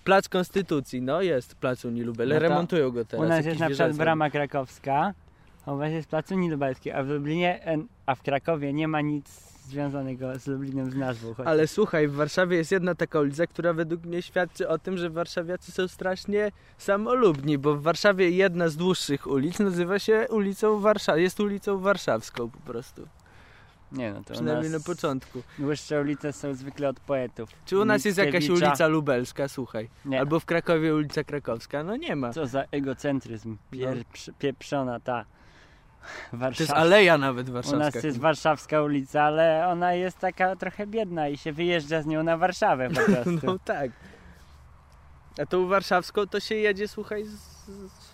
[0.04, 3.26] Plac Konstytucji, no jest plac Unii Lubelskiej, No remontują go teraz.
[3.26, 5.14] U nas jest na przykład brama krakowska,
[5.66, 8.88] a u was jest plac Unii Lubelskiej, a w Lublinie, en- a w Krakowie nie
[8.88, 11.34] ma nic związanego z Lublinem z nazwą.
[11.34, 14.98] Choć Ale słuchaj, w Warszawie jest jedna taka ulica, która według mnie świadczy o tym,
[14.98, 20.80] że warszawiacy są strasznie samolubni, bo w Warszawie jedna z dłuższych ulic nazywa się ulicą
[20.80, 23.08] Warszawy, jest ulicą warszawską po prostu.
[23.92, 25.42] nie no, to u Przynajmniej na początku.
[25.60, 27.50] dłuższe ulice są zwykle od poetów.
[27.66, 29.90] Czy u nas jest jakaś ulica lubelska, słuchaj?
[30.06, 30.20] Nie.
[30.20, 31.84] Albo w Krakowie ulica Krakowska?
[31.84, 32.34] No nie ma.
[32.34, 34.04] Co za egocentryzm, Pier-
[34.40, 35.26] pieprzona ta
[36.32, 37.80] To jest aleja nawet U warszawska.
[37.98, 42.24] nas jest warszawska ulica, ale ona jest taka trochę biedna i się wyjeżdża z nią
[42.24, 43.46] na Warszawę po prostu.
[43.46, 43.92] No tak.
[45.42, 47.38] A tą warszawską to się jedzie, słuchaj, z,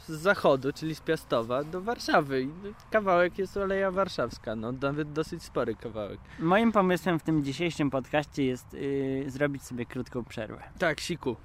[0.07, 2.41] z zachodu, czyli z Piastowa do Warszawy.
[2.41, 2.49] I
[2.91, 6.19] kawałek jest Aleja Warszawska, no nawet dosyć spory kawałek.
[6.39, 10.63] Moim pomysłem w tym dzisiejszym podcaście jest yy, zrobić sobie krótką przerwę.
[10.79, 11.35] Tak, siku.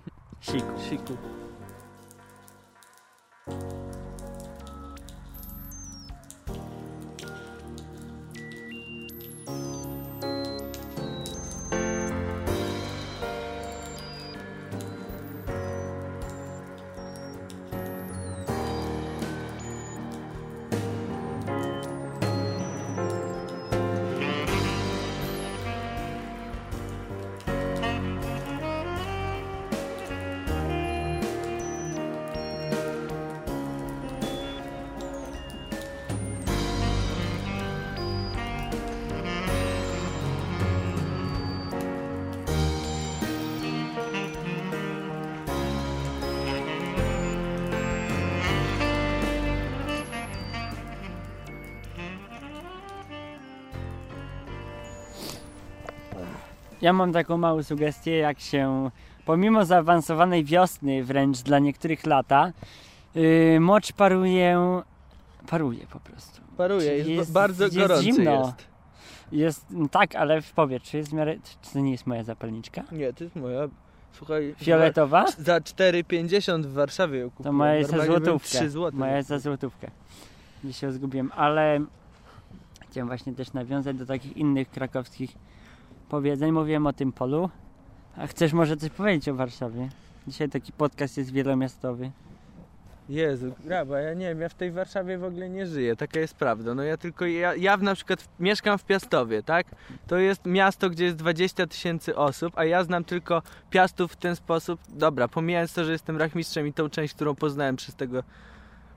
[0.41, 0.81] Siku.
[0.91, 1.17] Siku.
[56.83, 58.91] Ja mam taką małą sugestię, jak się
[59.25, 62.53] pomimo zaawansowanej wiosny wręcz dla niektórych lata,
[63.15, 64.59] yy, mocz paruje,
[65.51, 66.41] paruje po prostu.
[66.57, 68.31] Paruje, jest, Jest- ba- bardzo jest gorący zimno.
[68.47, 68.69] jest.
[69.33, 72.83] Jest, no tak, ale w powietrzu jest w miarę, czy to nie jest moja zapalniczka?
[72.93, 73.69] Nie, to jest moja,
[74.13, 74.55] słuchaj...
[74.59, 75.25] Fioletowa?
[75.39, 77.55] Za 4,50 w Warszawie ją To kupiłem.
[77.57, 78.49] moja jest za złotówkę.
[78.49, 78.91] 3 zł.
[78.99, 79.91] Moja jest za złotówkę.
[80.65, 81.81] Gdzieś się zgubiłem, ale
[82.91, 85.31] chciałem właśnie też nawiązać do takich innych krakowskich
[86.09, 86.53] powiedzeń.
[86.53, 87.51] Mówiłem o tym polu.
[88.17, 89.89] A chcesz może coś powiedzieć o Warszawie?
[90.27, 92.11] Dzisiaj taki podcast jest wielomiastowy.
[93.09, 96.35] Jezu, graba, ja nie wiem, ja w tej Warszawie w ogóle nie żyję, taka jest
[96.35, 96.75] prawda.
[96.75, 99.67] No ja tylko, ja, ja na przykład w- mieszkam w Piastowie, tak?
[100.07, 104.37] To jest miasto, gdzie jest 20 tysięcy osób, a ja znam tylko Piastów w ten
[104.37, 108.23] sposób, dobra, pomijając to, że jestem rachmistrzem i tą część, którą poznałem przez tego,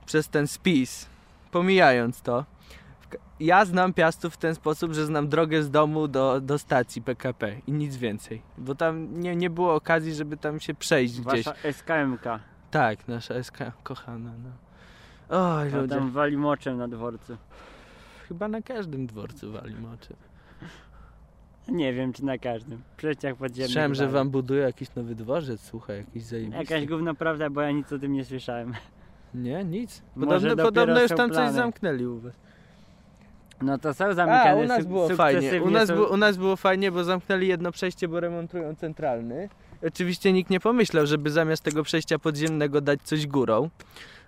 [0.06, 1.06] przez ten spis,
[1.50, 2.44] pomijając to,
[3.40, 7.56] ja znam Piastów w ten sposób, że znam drogę z domu do, do stacji PKP
[7.66, 11.44] i nic więcej, bo tam nie, nie było okazji, żeby tam się przejść gdzieś.
[11.44, 12.24] Wasza SKMK.
[12.70, 14.50] Tak, nasza SK kochana, no.
[15.38, 15.94] Oj, A ludzie.
[15.94, 17.36] tam wali moczem na dworcu.
[18.28, 20.16] Chyba na każdym dworcu wali moczy.
[21.68, 22.82] Nie wiem, czy na każdym.
[22.96, 23.66] Przeciach podziemnych.
[23.66, 26.58] Słyszałem, że wam budują jakiś nowy dworzec, słuchaj, jakiś zajebisty.
[26.58, 28.74] Jakaś gówno prawda, bo ja nic o tym nie słyszałem.
[29.34, 30.02] Nie, nic.
[30.20, 32.34] Podobno, podobno już tam coś zamknęli u was.
[33.62, 35.62] No to są zamykane A, u nas było fajnie.
[35.62, 39.48] U nas, są- bu- u nas było fajnie, bo zamknęli jedno przejście, bo remontują centralny.
[39.86, 43.70] Oczywiście nikt nie pomyślał, żeby zamiast tego przejścia podziemnego dać coś górą.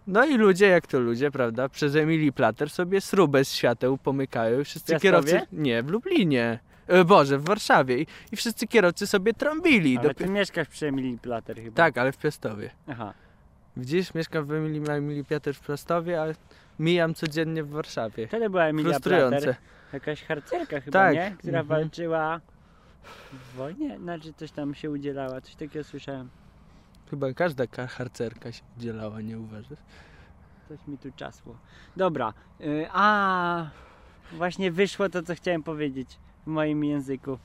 [0.06, 4.60] No i ludzie, jak to ludzie, prawda, przez Emilii Plater sobie śrubę z świateł pomykają
[4.60, 5.00] i wszyscy Piastowie?
[5.32, 5.46] kierowcy...
[5.52, 6.58] Nie, w Lublinie.
[6.86, 7.98] E, Boże, w Warszawie.
[7.98, 9.98] I, I wszyscy kierowcy sobie trąbili.
[9.98, 11.76] Ale Dopi- ty mieszkasz przy Emilii Plater chyba.
[11.76, 12.70] Tak, ale w Piastowie.
[12.86, 13.14] Aha.
[13.76, 16.26] Widzisz, mieszkam w Emilii, Emilii Plater w Piastowie, a
[16.78, 18.26] mijam codziennie w Warszawie.
[18.28, 19.00] Wtedy była Emilia.
[19.00, 19.56] Plater.
[19.92, 21.14] Jakaś harcerka chyba, Tak.
[21.14, 21.34] nie?
[21.38, 21.66] Która Mhm.
[21.80, 22.40] walczyła
[23.32, 23.98] w wojnie?
[23.98, 26.28] Znaczy coś tam się udzielała, coś takiego słyszałem.
[27.10, 29.78] Chyba każda ka- harcerka się udzielała, nie uważasz?
[30.68, 31.58] Coś mi tu czasło.
[31.96, 32.32] Dobra.
[32.60, 33.66] y, a
[34.32, 37.38] właśnie wyszło to, co chciałem powiedzieć w moim języku.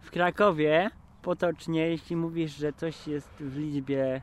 [0.00, 0.90] W Krakowie
[1.22, 4.20] potocznie, jeśli mówisz, że coś jest w liczbie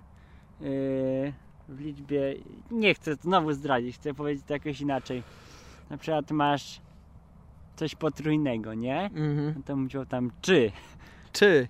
[0.61, 1.33] yy,
[1.69, 2.35] w liczbie,
[2.71, 5.23] nie chcę znowu zdradzić, chcę powiedzieć to jakoś inaczej.
[5.89, 6.81] Na przykład masz
[7.75, 9.01] coś potrójnego, nie?
[9.05, 9.53] Mhm.
[9.57, 10.71] No to mówią tam czy.
[11.33, 11.67] Czy?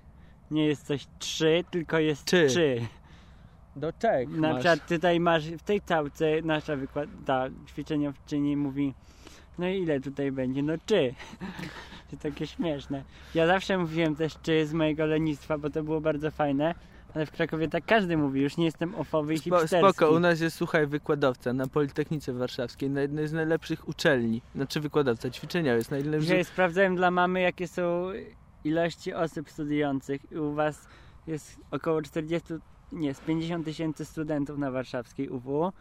[0.52, 2.48] Nie jest coś trzy, tylko jest Czy.
[2.50, 2.82] czy.
[3.76, 4.58] Do czek Na masz.
[4.58, 8.94] przykład tutaj masz w tej całce nasza wykład, ta ćwiczeniowczyni mówi
[9.60, 10.64] no i ile tutaj będzie?
[10.64, 11.14] No czy.
[12.12, 13.04] To takie śmieszne.
[13.36, 16.76] Ja zawsze mówiłem też czy z mojego lenistwa, bo to było bardzo fajne.
[17.16, 19.78] Ale w Krakowie tak każdy mówi, już nie jestem ofowy i hipsterski.
[19.78, 24.42] spoko, u nas jest, słuchaj, wykładowca na Politechnice Warszawskiej, na jednej z najlepszych uczelni.
[24.56, 26.28] Znaczy wykładowca, ćwiczenia jest najlepszy.
[26.28, 28.08] Dzisiaj sprawdzałem dla mamy, jakie są
[28.64, 30.32] ilości osób studiujących.
[30.32, 30.88] I u was
[31.28, 32.54] jest około 40,
[32.92, 35.72] nie, z 50 tysięcy studentów na warszawskiej UW.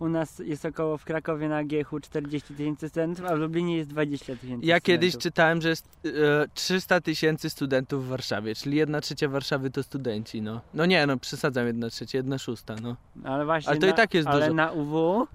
[0.00, 3.90] U nas jest około w Krakowie na GH 40 tysięcy studentów, a w Lublinie jest
[3.90, 5.22] 20 tysięcy Ja kiedyś studentów.
[5.22, 6.08] czytałem, że jest e,
[6.54, 10.60] 300 tysięcy studentów w Warszawie, czyli jedna trzecia Warszawy to studenci, no.
[10.74, 12.96] No nie, no przesadzam, jedna trzecia, jedna szósta, no.
[13.24, 14.54] Ale właśnie Ale to na, i tak jest ale dużo.
[14.54, 15.26] na UW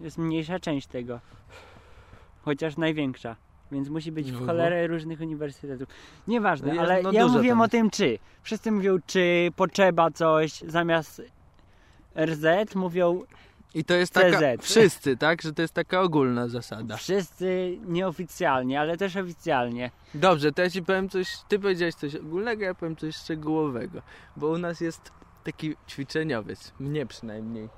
[0.00, 1.20] jest mniejsza część tego.
[2.42, 3.36] Chociaż największa.
[3.72, 5.88] Więc musi być w cholerę różnych uniwersytetów.
[6.28, 8.18] Nieważne, No ale no ja mówiłem o tym czy.
[8.42, 11.22] Wszyscy mówią czy, potrzeba coś, zamiast
[12.26, 13.22] RZ mówią
[13.76, 14.62] I to jest taka, CZ.
[14.64, 15.42] wszyscy, tak?
[15.42, 16.96] Że to jest taka ogólna zasada.
[16.96, 19.90] wszyscy nieoficjalnie, ale też oficjalnie.
[20.14, 24.02] Dobrze, to ja ci powiem coś, ty powiedziałeś coś ogólnego, ja powiem coś szczegółowego.
[24.36, 25.10] Bo u nas jest
[25.44, 27.68] taki ćwiczeniowiec, mnie przynajmniej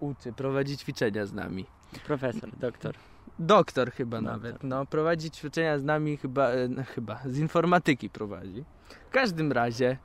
[0.00, 1.66] uczy, prowadzi ćwiczenia z nami.
[2.06, 2.94] Profesor, doktor.
[3.38, 4.32] Doktor chyba Doktor.
[4.32, 8.64] nawet, no prowadzi ćwiczenia z nami chyba, e, no, chyba, z informatyki prowadzi.
[9.08, 9.98] W każdym razie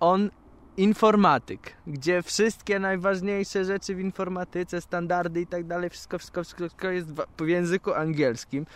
[0.00, 0.30] on
[0.78, 7.08] informatyk, gdzie wszystkie najważniejsze rzeczy w informatyce, standardy i tak dalej, wszystko, wszystko, wszystko, jest
[7.38, 8.66] w, języku angielskim.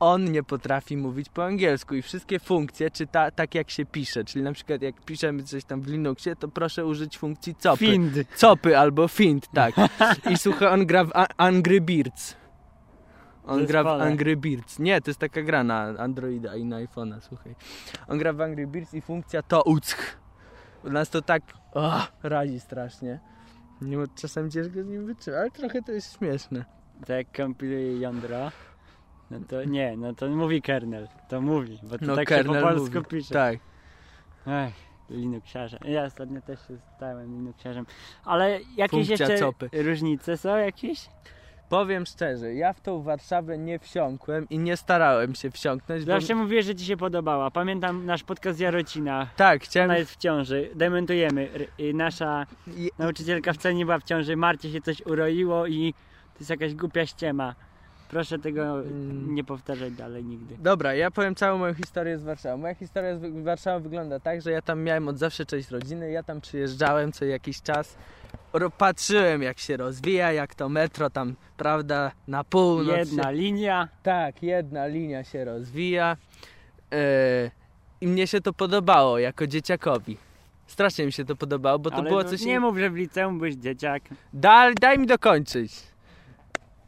[0.00, 4.44] On nie potrafi mówić po angielsku i wszystkie funkcje czyta tak jak się pisze, czyli
[4.44, 7.86] na przykład jak piszemy coś tam w Linuxie, to proszę użyć funkcji copy.
[7.86, 8.14] Find.
[8.40, 9.74] Copy albo Fint, tak.
[10.30, 12.36] I słuchaj, on gra w Angry Birds.
[13.46, 13.86] On gra w.
[13.86, 14.78] Angry Birds.
[14.78, 17.54] Nie, to jest taka gra na Androida i na iPhone'a, słuchaj.
[18.08, 20.21] On gra w Angry Birds i funkcja to uck.
[20.84, 21.42] U nas to tak
[21.74, 23.20] oh, razi strasznie.
[23.80, 26.64] Nie, mo- czasem ciężko z nim wytrzymać, ale trochę to jest śmieszne.
[27.06, 28.50] To jak kompiluje jądro,
[29.30, 31.08] no to nie, no to mówi kernel.
[31.28, 33.06] To mówi, bo to No, tak się po kernel polsku mówi.
[33.06, 33.34] pisze.
[33.34, 33.58] Tak.
[34.46, 34.74] Ech,
[35.10, 35.80] Linuxiarzem.
[35.84, 37.86] Ja ostatnio też się stałem Linuxiarzem.
[38.24, 39.68] Ale jakieś Funkcja jeszcze copy.
[39.72, 41.08] różnice są jakieś?
[41.72, 46.12] Powiem szczerze, ja w tą Warszawę nie wsiąkłem i nie starałem się wsiąknąć, bo...
[46.12, 47.50] Zawsze mówiłeś, że ci się podobała.
[47.50, 49.26] Pamiętam nasz podcast Jarocina.
[49.36, 49.90] Tak, chciałem...
[49.90, 50.70] Ona jest w ciąży.
[50.74, 51.48] Dementujemy.
[51.80, 52.46] Y, Nasza
[52.98, 54.36] nauczycielka wcale nie była w ciąży.
[54.36, 55.94] Marcie się coś uroiło i
[56.34, 57.54] to jest jakaś głupia ściema.
[58.08, 59.34] Proszę tego Mm.
[59.34, 60.56] nie powtarzać dalej nigdy.
[60.58, 62.56] Dobra, ja powiem całą moją historię z Warszawą.
[62.56, 66.22] Moja historia z Warszawą wygląda tak, że ja tam miałem od zawsze część rodziny, ja
[66.22, 67.96] tam przyjeżdżałem co jakiś czas.
[68.78, 72.96] Patrzyłem jak się rozwija, jak to metro tam, prawda, na północ.
[72.96, 73.88] Jedna Się, linia.
[74.02, 76.16] tak, jedna linia się rozwija.
[76.92, 77.50] E,
[78.00, 80.16] I mnie się to podobało jako dzieciakowi.
[80.66, 82.94] Strasznie mi się to podobało, bo to ale było no, coś Nie mów, że w
[82.94, 84.02] liceum byłeś dzieciak.
[84.32, 85.72] Daj, daj mi dokończyć.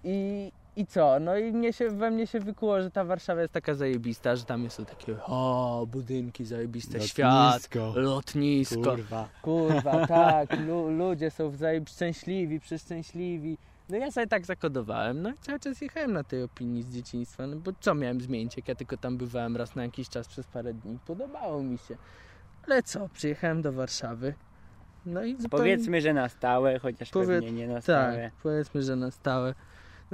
[0.05, 1.21] I, I co?
[1.21, 4.45] No i mnie się, we mnie się wykuło, że ta Warszawa jest taka zajebista, że
[4.45, 8.83] tam są takie o, budynki zajebiste, świat, lotnisko.
[8.83, 9.29] Kurwa.
[9.43, 13.59] Kurwa, tak, lu, ludzie są wzajem szczęśliwi, przeszczęśliwi.
[13.89, 17.47] No ja sobie tak zakodowałem, no i cały czas jechałem na tej opinii z dzieciństwa,
[17.47, 20.47] no bo co miałem zmienić, jak ja tylko tam bywałem raz na jakiś czas przez
[20.47, 20.99] parę dni.
[21.07, 21.97] Podobało mi się.
[22.67, 24.35] Ale co, przyjechałem do Warszawy,
[25.07, 25.51] no i zupełnie...
[25.51, 28.23] Powiedzmy, że na stałe, chociaż Powie- pewnie nie na stałe.
[28.23, 29.55] Tak, powiedzmy, że na stałe.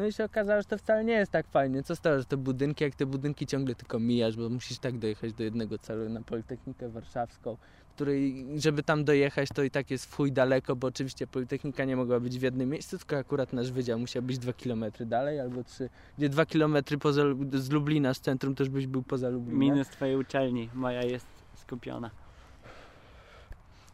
[0.00, 1.82] No i się okazało, że to wcale nie jest tak fajnie.
[1.82, 5.32] Co tego, że te budynki, jak te budynki ciągle tylko mijasz, bo musisz tak dojechać
[5.32, 7.56] do jednego celu na Politechnikę Warszawską,
[7.94, 12.20] której, żeby tam dojechać, to i tak jest chuj daleko, bo oczywiście Politechnika nie mogła
[12.20, 15.88] być w jednym miejscu, tylko akurat nasz wydział musiał być dwa kilometry dalej albo trzy.
[16.18, 19.58] Gdzie dwa kilometry poza, z Lublina, z centrum, też byś był poza Lublinem.
[19.58, 20.70] Minus twojej uczelni.
[20.74, 22.10] Moja jest skupiona.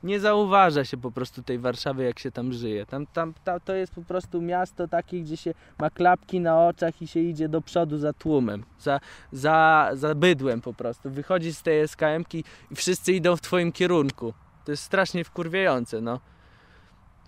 [0.07, 2.87] Nie zauważa się po prostu tej Warszawy, jak się tam żyje.
[2.87, 7.03] Tam, tam, tam to jest po prostu miasto takie, gdzie się ma klapki na oczach
[7.03, 9.01] i się idzie do przodu za tłumem, za,
[9.33, 11.11] za, za bydłem po prostu.
[11.11, 14.35] Wychodzisz z tej SKM-ki i wszyscy idą w twoim kierunku.
[14.64, 16.21] To jest strasznie wkurwiające, no.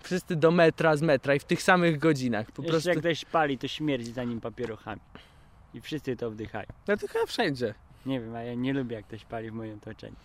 [0.03, 2.51] Wszyscy do metra, z metra i w tych samych godzinach.
[2.51, 2.89] Po Jeszcze prostu.
[2.89, 5.01] jak ktoś pali, to śmierdzi za nim papierochami.
[5.73, 6.65] I wszyscy to wdychają.
[6.87, 7.73] No to chyba wszędzie.
[8.05, 10.15] Nie wiem, a ja nie lubię jak ktoś pali w moim otoczeniu.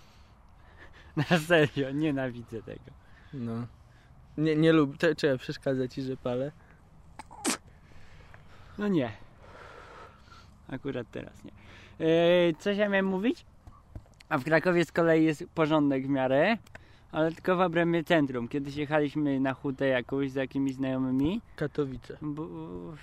[1.30, 2.90] Na serio, nienawidzę tego.
[3.34, 3.66] No.
[4.38, 4.98] Nie, nie lubię.
[4.98, 6.52] To, czy ja przeszkadza ci, że palę?
[8.78, 9.12] No nie.
[10.68, 11.52] Akurat teraz nie.
[12.06, 13.46] Eee, coś ja miałem mówić?
[14.28, 16.56] A w Krakowie z kolei jest porządek w miarę,
[17.14, 18.48] ale tylko w obrębie centrum.
[18.48, 21.40] Kiedyś jechaliśmy na hutę jakąś z jakimiś znajomymi.
[21.56, 22.16] Katowice.
[22.22, 22.48] Bo,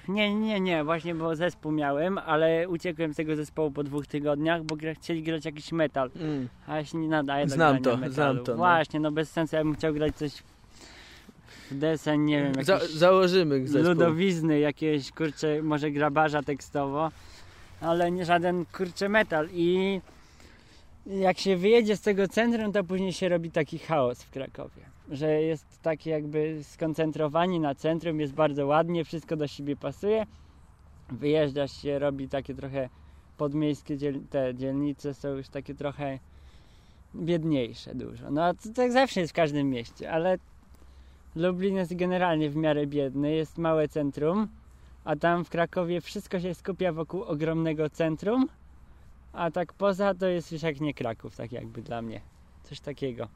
[0.07, 4.63] nie, nie, nie, właśnie bo zespół miałem, ale uciekłem z tego zespołu po dwóch tygodniach,
[4.63, 6.47] bo chcieli grać jakiś metal, Mm.
[6.67, 8.13] a ja się nie nadaję do Znam to, metalu.
[8.13, 8.57] znam to, no.
[8.57, 10.43] Właśnie, no bez sensu, ja bym chciał grać coś
[11.71, 13.89] w desen, nie wiem, Za, założymy zespół.
[13.93, 17.11] ludowizny, jakieś, kurcze, może grabarza tekstowo,
[17.81, 20.01] ale nie żaden, kurcze, metal i
[21.05, 24.81] jak się wyjedzie z tego centrum, to później się robi taki chaos w Krakowie.
[25.09, 30.25] Że jest takie jakby skoncentrowani na centrum, jest bardzo ładnie, wszystko do siebie pasuje.
[31.09, 32.89] Wyjeżdżasz się, robi takie trochę
[33.37, 36.19] podmiejskie dziel te dzielnice są już takie trochę
[37.15, 38.31] biedniejsze dużo.
[38.31, 40.37] No a to tak zawsze jest w każdym mieście, ale
[41.35, 44.47] Lublin jest generalnie w miarę biedny, jest małe centrum,
[45.03, 48.47] a tam w Krakowie wszystko się skupia wokół ogromnego centrum,
[49.33, 52.21] a tak poza to jest już jak nie Kraków, tak jakby dla mnie.
[52.63, 53.27] Coś takiego.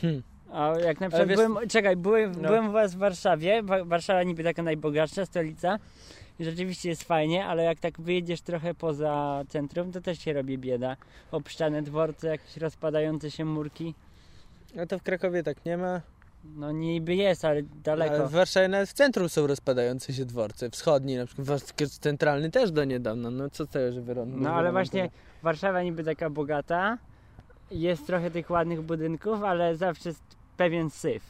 [0.00, 0.22] Hmm.
[0.52, 2.48] A jak na przykład wiesz- byłem, czekaj, byłem, No.
[2.48, 5.78] byłem u was w Warszawie, Wa- Warszawa niby taka najbogatsza stolica
[6.38, 10.58] i rzeczywiście jest fajnie, ale jak tak wyjedziesz trochę poza centrum, to też się robi
[10.58, 10.96] bieda.
[11.32, 13.94] Obszczane dworce, jakieś rozpadające się murki.
[14.74, 16.00] No to w Krakowie tak nie ma.
[16.44, 18.14] No niby jest, ale daleko.
[18.14, 20.70] Ale w Warszawie nawet w centrum są rozpadające się dworce.
[20.70, 21.62] Wschodni na przykład,
[22.00, 23.30] centralny też do niedawna.
[23.30, 24.40] No co to, że wyrąd.
[24.40, 25.10] No ale właśnie
[25.42, 26.98] Warszawa niby taka bogata,
[27.70, 30.22] jest trochę tych ładnych budynków, ale zawsze jest
[30.56, 31.22] pewien syf.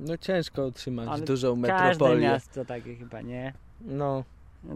[0.00, 2.20] No ciężko utrzymać Ale dużą Każde metropolię.
[2.20, 3.52] miasto takie chyba, nie?
[3.80, 4.24] No,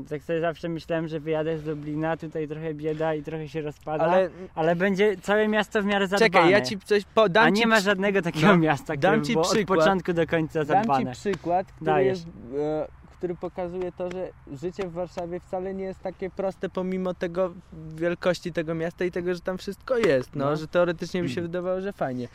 [0.09, 4.05] tak sobie zawsze myślałem, że wyjadę z Lublina, tutaj trochę bieda i trochę się rozpada,
[4.05, 6.31] ale, ale będzie całe miasto w miarę zadbane.
[6.31, 7.45] czekaj, ja ci coś podam.
[7.45, 9.79] A ci nie ma przy- żadnego takiego no, miasta, dam które ci było od przykład.
[9.79, 11.15] początku do końca Dam zadbane.
[11.15, 12.19] ci przykład, który, Dajesz.
[12.19, 17.15] jest, e, który pokazuje to, że życie w Warszawie wcale nie jest takie proste pomimo
[17.15, 17.55] tego
[17.95, 20.37] wielkości tego miasta i tego, że tam wszystko jest.
[20.37, 20.57] No, No.
[20.57, 21.51] że teoretycznie mi się Mm.
[21.51, 22.29] wydawało, że fajnie.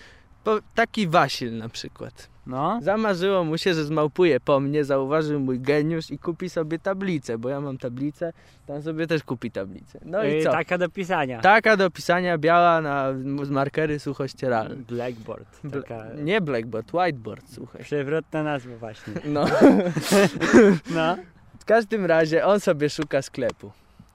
[0.44, 2.28] Po, taki Wasil na przykład.
[2.48, 7.38] No, Zamarzyło mu się, że zmałpuje po mnie, zauważył mój geniusz i kupi sobie tablicę,
[7.38, 8.34] bo ja mam tablicę,
[8.68, 10.00] tam sobie też kupi tablicę.
[10.06, 10.52] No i Yy, co?
[10.52, 11.42] taka do pisania.
[11.42, 14.76] Taka do pisania biała na z markery suchościeralne.
[14.76, 17.82] Blackboard, Bla- taka Nie blackboard, whiteboard, słuchaj.
[17.84, 19.14] przewrotna nazwa właśnie.
[19.26, 19.46] No.
[20.96, 21.18] No,
[21.60, 23.72] W każdym razie on sobie szuka sklepu.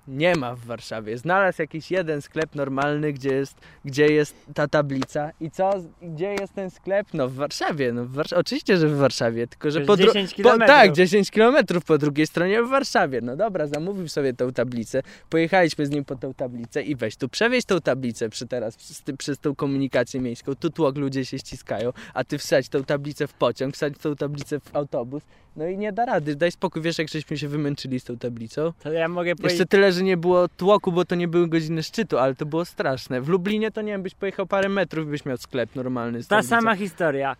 [0.08, 1.18] Nie ma w Warszawie.
[1.18, 5.30] Znalazł jakiś jeden sklep normalny, gdzie jest, gdzie jest ta tablica.
[5.40, 5.70] I co?
[6.02, 7.06] Gdzie jest ten sklep?
[7.14, 7.92] No w Warszawie.
[7.92, 10.58] No w Warsz- Oczywiście, że w Warszawie, tylko że po, dru- 10 po.
[10.58, 13.20] Tak, 10 kilometrów po drugiej stronie w Warszawie.
[13.20, 15.02] No dobra, zamówił sobie tą tablicę.
[15.30, 19.02] Pojechaliśmy z nim po tą tablicę i weź tu przewieź tą tablicę przy teraz, przez,
[19.18, 20.54] przez tą komunikację miejską.
[20.54, 24.60] Tu tłok ludzie się ściskają, a ty wsadź tą tablicę w pociąg, wsadź tą tablicę
[24.60, 25.22] w autobus.
[25.56, 26.36] No i nie da rady.
[26.36, 28.72] Daj spokój, wiesz jak żeśmy się wymęczyli z tą tablicą?
[28.82, 31.82] to ja mogę Jeszcze powiedzieć, tyle, że nie było tłoku, bo to nie były godziny
[31.82, 33.20] szczytu, ale to było straszne.
[33.20, 36.24] W Lublinie to nie wiem, byś pojechał parę metrów, byś miał sklep normalny.
[36.24, 37.36] Ta sama historia.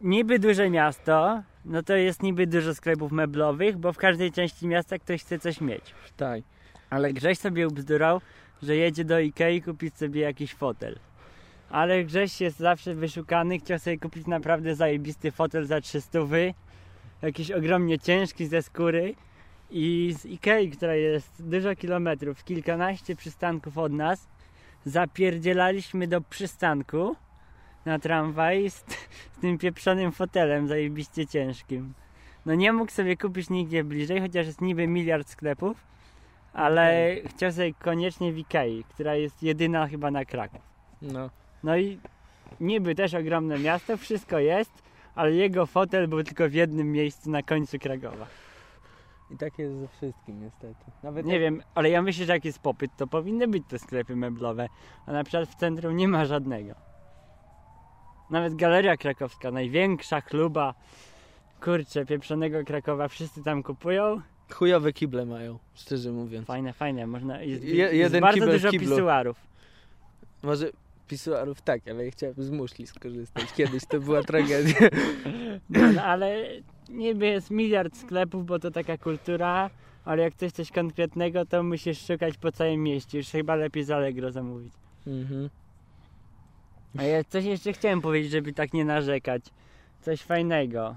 [0.00, 4.98] Niby duże miasto, no to jest niby dużo sklepów meblowych, bo w każdej części miasta
[4.98, 5.94] ktoś chce coś mieć.
[6.16, 6.42] Tak.
[6.90, 8.20] Ale Grześ sobie ubzdurał,
[8.62, 10.98] że jedzie do Ikei kupić sobie jakiś fotel.
[11.70, 16.54] Ale Grześ jest zawsze wyszukany, chciał sobie kupić naprawdę zajebisty fotel za 300 wy,
[17.22, 19.14] jakiś ogromnie ciężki ze skóry
[19.70, 24.28] i z Ikei, która jest dużo kilometrów, kilkanaście przystanków od nas,
[24.84, 27.16] zapierdzielaliśmy do przystanku
[27.84, 28.74] na tramwaj z,
[29.36, 31.94] z tym pieprzonym fotelem zajebiście ciężkim.
[32.46, 35.76] No nie mógł sobie kupić nigdzie bliżej, chociaż jest niby miliard sklepów,
[36.52, 40.60] ale chciał sobie koniecznie w Ikei, która jest jedyna chyba na Kraków.
[41.02, 41.30] No.
[41.62, 41.98] No i
[42.60, 44.82] niby też ogromne miasto, wszystko jest,
[45.14, 48.26] ale jego fotel był tylko w jednym miejscu na końcu Krakowa.
[49.30, 50.74] I tak jest ze wszystkim niestety.
[51.02, 53.78] Nawet Nie jak- wiem, ale ja myślę, że jak jest popyt, to powinny być te
[53.78, 54.68] sklepy meblowe,
[55.06, 56.74] a na przykład w centrum nie ma żadnego.
[58.30, 60.74] Nawet Galeria Krakowska, największa chluba,
[61.62, 64.20] kurczę, pieprzonego Krakowa, wszyscy tam kupują.
[64.54, 66.46] Chujowe kible mają, szczerze mówiąc.
[66.46, 68.96] Fajne, fajne, można, jest, Je- jest bardzo dużo kiblu.
[68.96, 69.36] pisuarów.
[70.42, 70.70] Może
[71.10, 73.52] pisuarów tak, ale ja chciałem z muszli skorzystać.
[73.52, 74.74] Kiedyś to była tragedia.
[75.70, 76.46] No, no, ale
[76.88, 79.70] niby jest miliard sklepów, bo to taka kultura,
[80.04, 83.18] ale jak chcesz coś konkretnego, to musisz szukać po całym mieście.
[83.18, 84.72] Już chyba lepiej z Allegro zamówić.
[85.06, 85.50] Mhm.
[86.98, 89.42] A ja coś jeszcze chciałem powiedzieć, żeby tak nie narzekać.
[90.00, 90.96] Coś fajnego.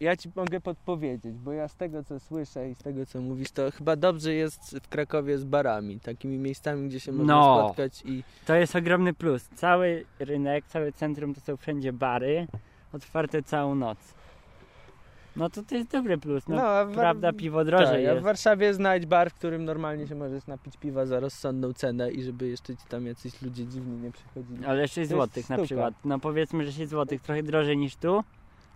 [0.00, 3.50] Ja ci mogę podpowiedzieć, bo ja z tego co słyszę i z tego co mówisz,
[3.50, 7.64] to chyba dobrze jest w Krakowie z barami, takimi miejscami, gdzie się można No.
[7.64, 9.48] spotkać i To jest ogromny plus.
[9.54, 12.46] Cały rynek, całe centrum to są wszędzie bary,
[12.92, 13.98] otwarte całą noc.
[15.36, 16.48] No to to jest dobry plus.
[16.48, 18.24] No, War- prawda, piwo drożej tak, a w jest.
[18.24, 22.48] Warszawie znajdź bar, w którym normalnie się możesz napić piwa za rozsądną cenę i żeby
[22.48, 24.64] jeszcze ci tam jacyś ludzie dziwni nie przychodzili.
[24.64, 25.94] Ale 6 To jest złotych na przykład.
[26.04, 28.24] No powiedzmy, że 6 złotych, trochę drożej niż tu,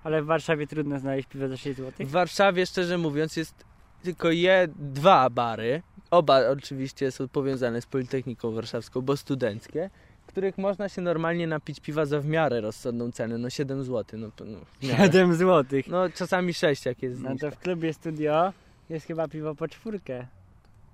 [0.04, 2.08] ale w Warszawie trudno znaleźć piwo za 6 złotych.
[2.08, 3.64] W Warszawie, szczerze mówiąc, jest
[4.02, 5.82] tylko je dwa bary.
[6.10, 9.90] Oba oczywiście są powiązane z Politechniką Warszawską, bo studenckie,
[10.24, 14.20] w których można się normalnie napić piwa za w miarę rozsądną cenę, no 7 zł.
[14.20, 15.04] No, no, w miarę.
[15.06, 15.86] 7 złotych.
[15.88, 17.50] no czasami 6 jak jest No zniżka.
[17.50, 18.52] to w klubie studio
[18.90, 20.26] jest chyba piwo po czwórkę.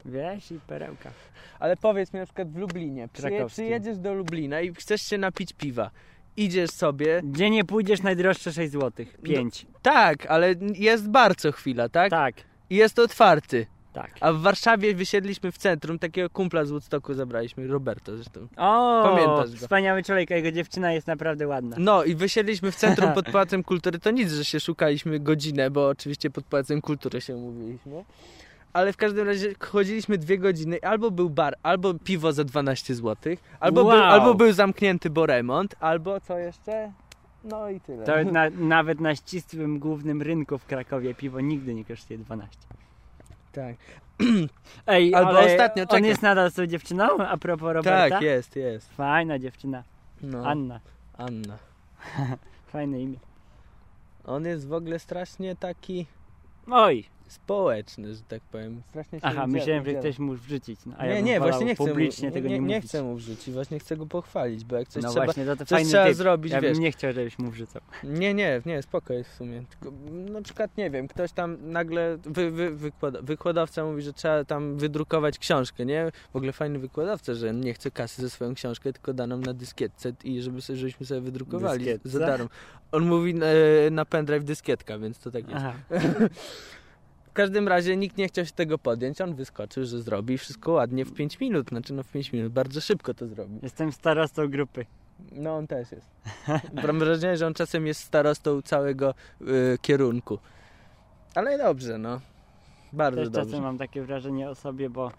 [0.04, 0.50] Wiesz?
[0.52, 1.10] I perełka.
[1.58, 5.52] Ale powiedz mi na przykład w Lublinie, przyje, przyjedziesz do Lublina i chcesz się napić
[5.52, 5.90] piwa.
[6.36, 9.18] Idziesz sobie, Gdzie nie pójdziesz, najdroższe 6 złotych.
[9.22, 9.66] 5.
[9.82, 12.10] tak, ale jest bar co chwila, tak?
[12.10, 12.34] Tak,
[12.70, 13.66] I jest otwarty.
[13.92, 14.10] tak.
[14.20, 18.48] A w Warszawie wysiedliśmy w centrum, takiego kumpla z Woodstocku zabraliśmy, Roberto zresztą.
[18.56, 19.56] O, Pamiętasz go.
[19.56, 21.76] wspaniały człowiek, a jego dziewczyna jest naprawdę ładna.
[21.78, 23.98] No i wysiedliśmy w centrum pod Pałacem Kultury.
[23.98, 28.04] To nic, że się szukaliśmy godzinę, bo oczywiście pod Pałacem Kultury się umówiliśmy.
[28.76, 33.36] Ale w każdym razie chodziliśmy dwie godziny, albo był bar, albo piwo za 12 zł,
[33.60, 34.04] albo, był, Wow.
[34.04, 36.92] albo był zamknięty, bo remont, albo co jeszcze?
[37.44, 38.04] No i tyle.
[38.04, 42.56] To na, nawet na ścisłym głównym rynku w Krakowie piwo nigdy nie kosztuje 12.
[43.52, 43.76] Tak,
[44.86, 47.18] Ej, Albo ale ostatnio, on jest nadal z tą dziewczyną?
[47.18, 48.10] A propos Roberta?
[48.10, 48.92] tak, jest, jest.
[48.92, 49.82] Fajna dziewczyna.
[50.22, 50.80] No, Anna.
[51.18, 51.58] Anna.
[52.72, 53.18] Fajne imię.
[54.24, 56.06] On jest w ogóle strasznie taki
[56.70, 57.15] Oj!
[57.28, 58.82] Społeczny, że tak powiem.
[58.90, 60.80] Strasznie się Aha, myślałem, że ktoś mu wrzucić.
[60.86, 62.80] No, a ja nie, bym nie, właśnie nie chcę publicznie mu, tego nie, nie, nie
[62.80, 65.66] chcę mu wrzucić, właśnie chcę go pochwalić, bo jak coś no trzeba, właśnie, to, to
[65.66, 66.14] coś fajny trzeba typ.
[66.14, 66.72] zrobić, Ja wiesz.
[66.72, 67.82] bym nie chciał, żebyś mu wrzucał.
[68.04, 69.62] Nie, nie, nie, spoko jest w sumie.
[69.70, 74.44] Tylko na przykład, nie wiem, ktoś tam nagle, wy, wy, wykłada, wykładowca mówi, że trzeba
[74.44, 76.12] tam wydrukować książkę, nie?
[76.32, 79.54] W ogóle fajny wykładowca, że nie chce kasy za swoją książkę, tylko da nam na
[79.54, 82.08] dyskietce i żeby sobie, żebyśmy sobie wydrukowali Dyskietce?
[82.08, 82.48] za darmo.
[82.92, 83.34] On mówi
[83.86, 85.64] e, na pendrive dyskietka, więc to tak jest.
[87.36, 91.14] Każdym razie nikt nie chciał się tego podjąć, on wyskoczył, że zrobi wszystko ładnie w
[91.14, 93.58] 5 minut, znaczy no w 5 minut, bardzo szybko to zrobi.
[93.62, 94.86] Jestem starostą grupy.
[95.32, 96.10] No on też jest.
[96.86, 100.38] Mam wrażenie, że on czasem jest starostą całego y, kierunku.
[101.34, 102.20] Ale dobrze, no.
[102.92, 103.50] Bardzo Też dobrze.
[103.50, 105.10] czasem mam takie wrażenie o sobie, bo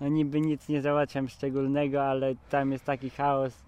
[0.00, 3.64] no niby nic nie załatwiam szczególnego, ale tam jest taki chaos.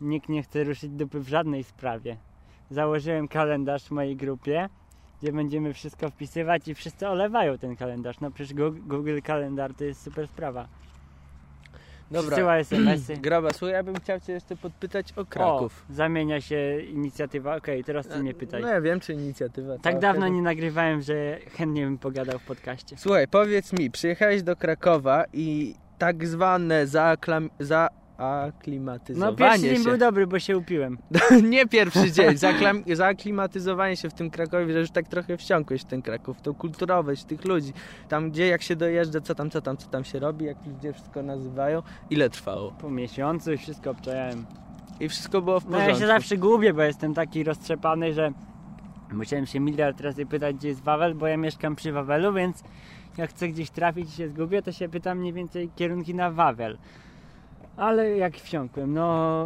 [0.00, 2.16] Nikt nie chce ruszyć dupy w żadnej sprawie.
[2.70, 4.68] Założyłem kalendarz w mojej grupie,
[5.22, 8.20] gdzie będziemy wszystko wpisywać i wszyscy olewają ten kalendarz.
[8.20, 10.68] No przecież Google Kalendar to jest super sprawa.
[12.10, 13.16] Dobra, Przysyła SMS-y.
[13.16, 15.86] Graba, słuchaj, ja bym chciał cię jeszcze podpytać o Kraków.
[15.90, 17.56] O, zamienia się inicjatywa.
[17.56, 18.62] Okej, teraz ty mnie pytaj.
[18.62, 19.78] No ja wiem, czy inicjatywa.
[19.78, 22.96] Tak ta, dawno tego- nie nagrywałem, że chętnie bym pogadał w podcaście.
[22.98, 27.50] Słuchaj, powiedz mi, przyjechałeś do Krakowa i tak zwane zaaklam...
[28.20, 29.84] zaaklimatyzowanie No pierwszy dzień się...
[29.90, 30.98] był dobry, bo się upiłem.
[31.50, 32.36] nie pierwszy dzień,
[32.94, 37.24] zaaklimatyzowanie się w tym Krakowie, że już tak trochę wsiąkłeś w ten Kraków, tą kulturowość
[37.24, 37.72] tych ludzi.
[38.08, 40.92] Tam gdzie jak się dojeżdża, co tam, co tam, co tam się robi, jak ludzie
[40.92, 41.82] wszystko nazywają.
[42.10, 42.70] Ile trwało?
[42.80, 44.46] Po miesiącu i wszystko obczajałem.
[45.00, 45.90] I wszystko było w No porządku.
[45.94, 48.32] ja się zawsze gubię, bo jestem taki roztrzepany, że
[49.12, 52.62] musiałem się miliard razy pytać, gdzie jest Wawel, bo ja mieszkam przy Wawelu, więc
[53.18, 56.78] jak chcę gdzieś trafić i się zgubię, to się pytam mniej więcej kierunki na Wawel.
[57.80, 59.44] Ale jak wsiąkłem, no...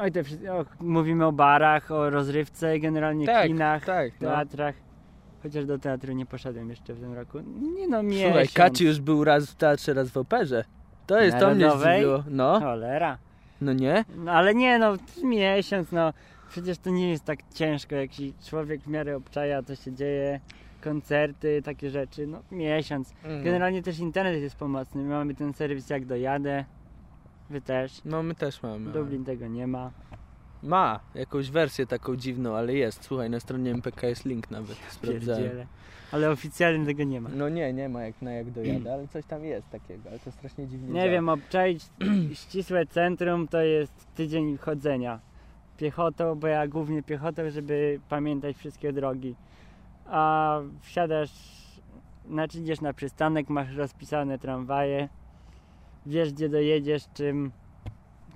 [0.00, 0.20] Oj, te,
[0.52, 4.28] o, mówimy o barach, o rozrywce, generalnie tak, kinach, tak, no.
[4.28, 4.74] teatrach.
[5.42, 7.38] Chociaż do teatru nie poszedłem jeszcze w tym roku.
[7.76, 8.24] Nie no, miesiąc.
[8.24, 10.64] Słuchaj, Kaci już był raz w teatrze, raz w operze.
[11.06, 12.24] To jest, to mnie zdziwiło.
[12.30, 13.18] No, Cholera.
[13.60, 14.04] no nie?
[14.16, 16.12] No ale nie no, miesiąc no.
[16.48, 20.40] Przecież to nie jest tak ciężko, jak się człowiek w miarę obczaja, co się dzieje,
[20.80, 23.14] koncerty, takie rzeczy, no miesiąc.
[23.44, 25.02] Generalnie też internet jest pomocny.
[25.02, 26.64] My mamy ten serwis jak dojadę.
[27.50, 28.00] Wy też.
[28.04, 28.92] No my też mamy.
[28.92, 29.90] Dublin tego nie ma.
[30.62, 33.04] Ma jakąś wersję taką dziwną, ale jest.
[33.04, 34.76] Słuchaj, na stronie MPK jest link nawet.
[34.90, 35.66] Sprawdzałem.
[36.12, 37.28] Ale oficjalnie tego nie ma.
[37.34, 40.32] No nie, nie ma jak na jak dojadę, ale coś tam jest takiego, ale to
[40.32, 41.12] strasznie dziwnie Nie działa.
[41.12, 41.84] wiem, obczaić
[42.48, 45.20] ścisłe centrum to jest tydzień chodzenia.
[45.76, 49.34] Piechotą, bo ja głównie piechotą, żeby pamiętać wszystkie drogi.
[50.06, 51.30] A wsiadasz,
[52.28, 55.08] znaczy idziesz na przystanek, masz rozpisane tramwaje,
[56.06, 57.52] wiesz gdzie dojedziesz, czym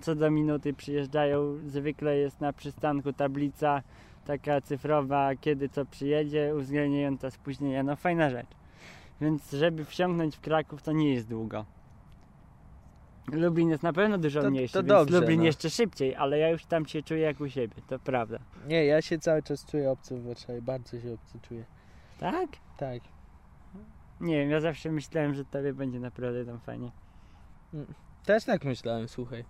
[0.00, 1.58] co do minuty przyjeżdżają.
[1.66, 3.82] Zwykle jest na przystanku tablica
[4.24, 7.82] taka cyfrowa, kiedy co przyjedzie, uwzględniająca spóźnienia.
[7.82, 8.50] No fajna rzecz.
[9.20, 11.64] Więc żeby wsiąknąć w Kraków to nie jest długo.
[13.32, 15.46] Lublin jest na pewno dużo To- mniejszy, to więc dobrze, Lublin no.
[15.46, 18.38] jeszcze szybciej, ale ja już tam się czuję jak u siebie, to prawda.
[18.66, 21.64] Nie, ja się cały czas czuję obcy w Warszawie, bardzo się obcy czuję.
[22.18, 22.48] Tak?
[22.76, 23.02] Tak.
[24.20, 26.90] Nie wiem, ja zawsze myślałem, że tobie będzie naprawdę tam fajnie.
[28.24, 29.44] Też tak myślałem, słuchaj.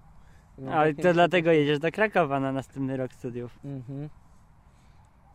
[0.58, 3.58] No, Ale tak to dlatego jedziesz do Krakowa na następny rok studiów.
[3.64, 4.08] Mhm.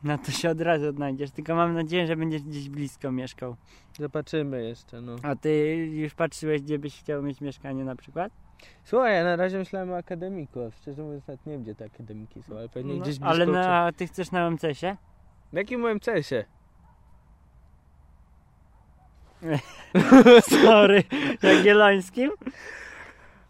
[0.04, 3.56] No to się od razu odnajdziesz, tylko mam nadzieję, że będziesz gdzieś blisko mieszkał.
[4.00, 5.16] Zobaczymy jeszcze, no.
[5.24, 8.32] A ty już patrzyłeś, gdzie byś chciał mieć mieszkanie na przykład?
[8.84, 11.86] Słuchaj, ja na razie myślałem o akademiku, a szczerze mówiąc nawet nie wiem, gdzie te
[11.86, 13.28] akademiki są, ale pewnie No, gdzieś blisko.
[13.36, 14.98] ale na, ty chcesz na OMCS-ie?
[15.54, 16.46] W jakim UMCS-ie?
[20.66, 21.04] Sorry,
[21.44, 22.32] Jagiellońskim?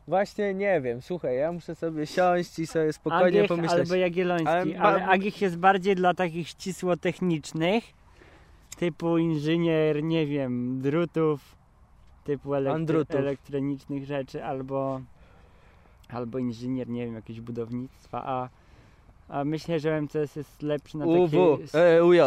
[0.07, 3.79] Właśnie nie wiem, słuchaj, ja muszę sobie siąść i sobie spokojnie Agich pomyśleć.
[3.79, 7.83] albo Jagielloński, Ale ale, Agich jest bardziej dla takich ścisło technicznych,
[8.77, 11.55] typu inżynier, nie wiem, drutów,
[12.23, 15.01] typu elektry- elektronicznych rzeczy, albo,
[16.09, 18.49] albo inżynier, nie wiem, jakiegoś budownictwa, a,
[19.29, 21.79] a myślę, że MCS jest lepszy na UW, takie...
[21.97, 22.19] e, UJ.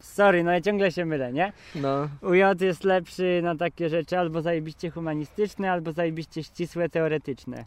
[0.00, 1.52] Sorry, no ja ciągle się mylę, nie?
[1.74, 2.08] No.
[2.22, 7.64] UJ jest lepszy na takie rzeczy albo zajebiście humanistyczne, albo zajebiście ścisłe teoretyczne.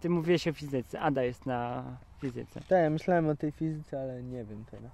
[0.00, 1.84] Ty mówiłeś o fizyce, Ada jest na
[2.20, 2.60] fizyce.
[2.60, 4.90] Tak, ja myślałem o tej fizyce, ale nie wiem teraz.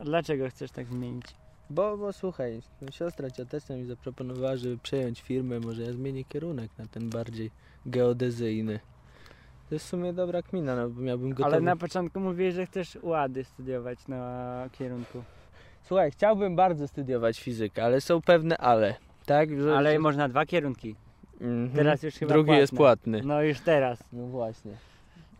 [0.00, 1.26] A Dlaczego chcesz tak zmienić?
[1.70, 6.86] Bo, bo słuchaj, siostra cioteczna mi zaproponowała, żeby przejąć firmę, może ja zmienię kierunek na
[6.86, 7.50] ten bardziej
[7.86, 8.80] geodezyjny.
[9.68, 11.56] To jest w sumie dobra kmina, no bo miałbym gotowy.
[11.56, 15.22] Ale na początku mówiłeś, że chcesz UADy studiować na kierunku.
[15.82, 18.94] Słuchaj, chciałbym bardzo studiować fizykę, ale są pewne ale.
[19.26, 19.60] Tak?
[19.60, 19.98] Że, Ale że...
[19.98, 20.94] można dwa kierunki.
[21.40, 21.70] Mhm.
[21.70, 23.20] Teraz już chyba Drugi jest płatny.
[23.24, 24.04] No już teraz.
[24.12, 24.72] No właśnie.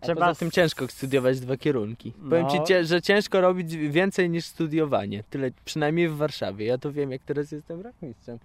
[0.01, 2.13] A Trzeba poza tym ciężko studiować dwa kierunki.
[2.31, 2.51] Powiem No.
[2.51, 5.25] ci, cie, że ciężko robić więcej niż studiowanie.
[5.31, 6.67] Tyle, przynajmniej w Warszawie.
[6.67, 8.39] Ja to wiem, jak teraz jestem rachmistrzem.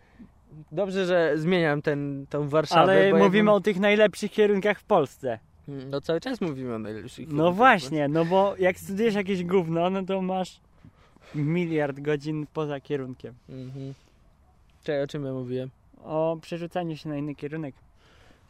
[0.71, 2.81] Dobrze, że zmieniam ten, tą Warszawę.
[2.81, 5.39] Ale mówimy o tych najlepszych kierunkach w Polsce.
[5.67, 7.55] No cały czas mówimy o najlepszych No kierunkach.
[7.55, 10.59] właśnie, no bo jak studujesz jakieś gówno, no to masz
[11.35, 13.33] miliard godzin poza kierunkiem.
[13.49, 13.93] Mhm.
[14.83, 15.69] Czekaj, o czym ja mówiłem?
[16.03, 17.75] O przerzucaniu się na inny kierunek.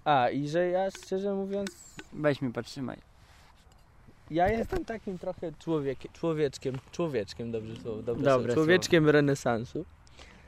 [0.05, 1.69] A, i że ja szczerze mówiąc,
[2.13, 2.97] Weź mi podtrzymaj.
[4.31, 8.53] ja jestem takim trochę człowiek, człowieczkiem, człowieczkiem, dobrze słowo, dobre Dobre słowo.
[8.53, 9.85] człowieczkiem renesansu.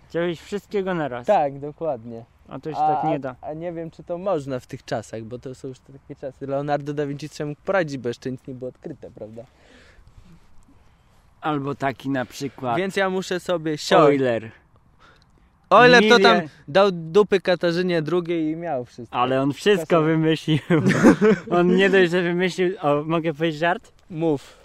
[0.10, 1.28] Chciałeś wszystkiego naraz.
[1.28, 2.26] Tak, dokładnie.
[2.48, 3.36] A to już a, tak nie da.
[3.42, 6.16] A, a nie wiem, czy to można w tych czasach, bo to są już takie
[6.16, 6.48] czasy.
[6.48, 9.44] Leonardo da Vinci trzeba mógł poradzić, bo jeszcze nic nie było odkryte, prawda?
[11.42, 12.78] Albo taki na przykład.
[12.78, 14.22] Więc ja muszę sobie siąść.
[14.22, 14.52] Euler.
[15.70, 19.18] Euler to tam dał dupy Katarzynie II i miał wszystko.
[19.18, 20.06] Ale on wszystko Kasę.
[20.06, 20.60] wymyślił.
[21.50, 22.76] on nie dość, że wymyślił.
[22.82, 23.92] O, mogę powiedzieć żart?
[24.10, 24.58] Mów.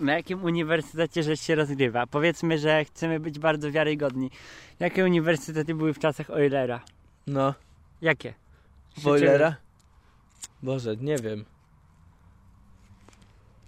[0.00, 2.06] Na jakim uniwersytecie rzecz się rozgrywa?
[2.06, 4.30] Powiedzmy, że chcemy być bardzo wiarygodni.
[4.80, 6.80] Jakie uniwersytety były w czasach Eulera?
[7.26, 7.54] No,
[8.02, 8.34] Jakie?
[9.06, 9.56] Eulera?
[10.62, 11.44] Boże, nie wiem.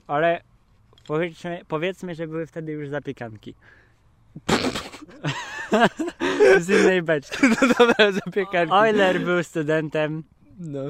[0.07, 0.41] Ale
[1.07, 3.55] powiedzmy, powiedzmy, że były wtedy już zapiekanki.
[6.61, 7.39] Z innej beczki.
[7.43, 8.75] No dobra, zapiekanki.
[8.75, 10.23] Euler był studentem.
[10.59, 10.81] No.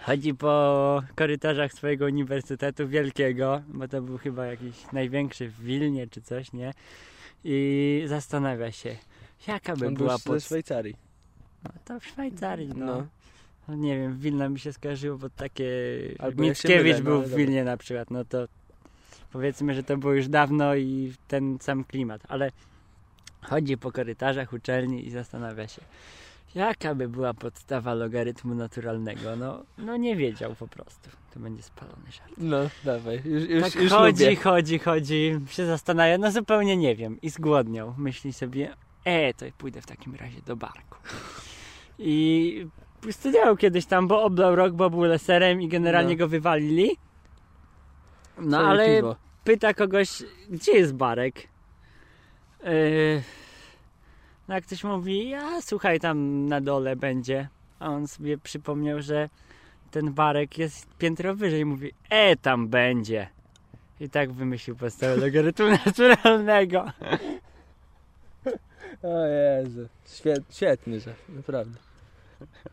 [0.00, 6.22] Chodzi po korytarzach swojego uniwersytetu wielkiego, bo to był chyba jakiś największy w Wilnie czy
[6.22, 6.74] coś, nie?
[7.44, 8.96] I zastanawia się,
[9.46, 10.44] jaka by On był była ze pod...
[10.44, 10.96] Szwajcarii.
[11.64, 12.86] No, to w Szwajcarii, no.
[12.86, 13.06] No.
[13.68, 13.74] no.
[13.74, 15.66] Nie wiem, Wilna mi się skojarzyło, bo takie...
[16.18, 17.34] Albo ja Mickiewicz mylę, no, był ale w.
[17.34, 18.48] Wilnie na przykład, no to
[19.36, 22.50] powiedzmy, że to było już dawno i ten sam klimat, ale
[23.42, 25.82] chodzi po korytarzach uczelni i zastanawia się,
[26.54, 29.36] jaka by była podstawa logarytmu naturalnego.
[29.36, 31.10] No, no nie wiedział po prostu.
[31.34, 32.32] To będzie spalony żart.
[32.38, 33.22] No, dawaj.
[33.24, 34.36] Już, już, tak już chodzi, lubię.
[34.36, 37.94] chodzi, chodzi, się zastanawia, no zupełnie nie wiem i zgłodniał.
[37.98, 38.74] Myśli sobie,
[39.04, 40.98] e, to pójdę w takim razie do barku.
[41.98, 42.66] I
[43.10, 46.18] studiował kiedyś tam, bo oblał rok, bo był leserem i generalnie No.
[46.18, 46.96] go wywalili.
[48.38, 49.16] No ale piwo.
[49.46, 51.48] Pyta kogoś, gdzie jest barek?
[52.64, 53.22] Yy,
[54.48, 57.48] no jak ktoś mówi, a słuchaj, tam na dole będzie.
[57.78, 59.28] A on sobie przypomniał, że
[59.90, 61.64] ten barek jest piętro wyżej.
[61.64, 63.28] Mówi, e, tam będzie.
[64.00, 66.92] I tak wymyślił podstawę logarytmu naturalnego.
[69.02, 69.88] O Jezu.
[70.06, 71.78] Świet, świetny żart, naprawdę.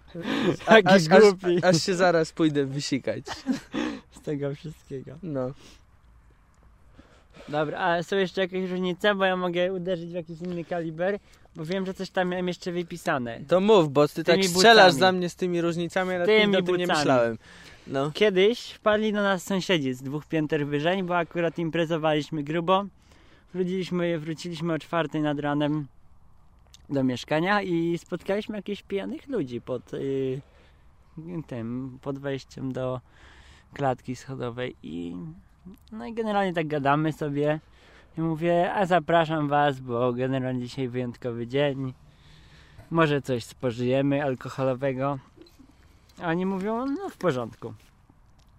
[0.66, 1.24] Taki aż, aż,
[1.64, 3.26] aż się zaraz pójdę wysikać.
[4.16, 5.18] Z tego wszystkiego.
[5.24, 5.52] No.
[7.50, 9.16] Dobra, a są jeszcze jakieś różnice?
[9.16, 11.20] Bo ja mogę uderzyć w jakiś inny kaliber,
[11.56, 13.40] bo wiem, że coś tam miałem jeszcze wypisane.
[13.48, 16.64] To mów, bo ty tak strzelasz za mnie z tymi różnicami, a nad Tymi tym
[16.64, 17.38] o tym nie myślałem.
[17.88, 18.12] No.
[18.12, 22.86] Kiedyś wpadli do nas sąsiedzi z dwóch pięter wyżej, bo akurat imprezowaliśmy grubo.
[23.54, 25.88] Wróciliśmy, wróciliśmy o czwartej nad ranem
[26.90, 30.42] do mieszkania i spotkaliśmy jakichś pijanych ludzi pod y,
[31.48, 33.02] tym, pod wejściem do
[33.74, 35.16] klatki schodowej i
[35.92, 37.60] no i generalnie tak gadamy sobie
[38.18, 41.94] i mówię, a zapraszam was, bo generalnie dzisiaj wyjątkowy dzień.
[42.92, 45.20] Może coś spożyjemy alkoholowego.
[46.22, 47.74] A oni mówią, no w porządku.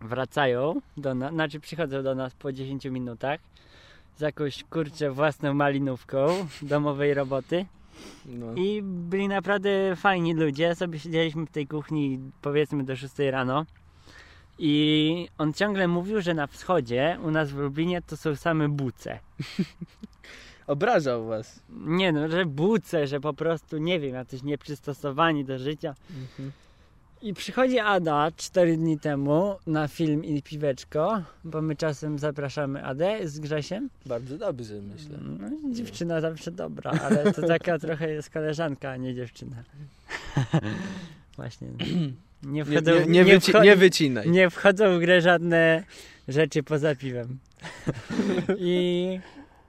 [0.00, 3.40] Wracają do nas, znaczy przychodzą do nas po 10 minutach
[4.16, 6.26] z jakąś kurczę własną malinówką
[6.62, 7.66] domowej roboty.
[8.26, 8.54] No.
[8.54, 10.74] I byli naprawdę fajni ludzie.
[10.74, 13.64] Sobie siedzieliśmy w tej kuchni powiedzmy do 6 rano.
[14.58, 19.18] I on ciągle mówił, że na wschodzie u nas w Lublinie to są same buce.
[20.66, 21.60] Obrażał was.
[21.70, 25.94] Nie no, że buce, że po prostu nie wiem, jacyś nieprzystosowani do życia.
[26.10, 26.52] Mhm.
[27.22, 33.28] I przychodzi Ada 4 dni temu na film i piweczko, bo my czasem zapraszamy Adę
[33.28, 33.90] z Grzesiem.
[34.06, 35.18] Bardzo dobrze, myślę.
[35.22, 39.56] No, dziewczyna zawsze dobra, ale to taka trochę jest koleżanka, a nie dziewczyna.
[41.36, 41.68] Właśnie.
[42.44, 44.30] Nie Nie, wchodzą, nie, nie, wyci- wcho- nie wycinaj.
[44.30, 45.84] nie wchodzą w grę żadne
[46.28, 47.38] rzeczy poza piwem.
[48.58, 49.20] I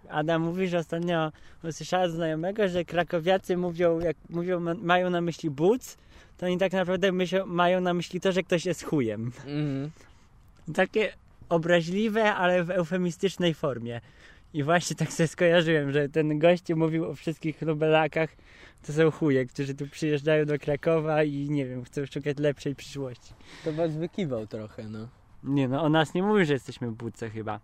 [0.09, 1.31] Ada mówi, że ostatnio
[1.63, 5.97] usłyszała znajomego, że krakowiacy mówią, jak mówią, ma- mają na myśli buc,
[6.37, 9.31] to oni tak naprawdę myślą, mają na myśli to, że ktoś jest chujem.
[9.47, 9.91] Mhm.
[10.75, 11.13] Takie
[11.49, 14.01] obraźliwe, ale w eufemistycznej formie.
[14.55, 18.29] I właśnie tak sobie skojarzyłem, że ten gościu mówił o wszystkich lubelakach,
[18.87, 23.33] to są chuje, którzy tu przyjeżdżają do Krakowa i nie wiem, chcą szukać lepszej przyszłości.
[23.63, 25.07] To was wykiwał trochę, no.
[25.43, 27.59] Nie no, o nas nie mówił, że jesteśmy buce chyba.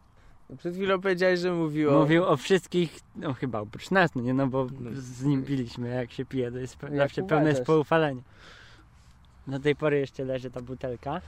[0.49, 1.99] No Przed chwilą powiedziałeś, że mówiło.
[1.99, 4.89] Mówił o wszystkich, no chyba oprócz nas, no nie no, bo No.
[4.93, 8.21] z nim piliśmy, jak się pije, to jest pe- zawsze pełne spoufalenie.
[9.47, 11.21] Do tej pory jeszcze leży ta butelka.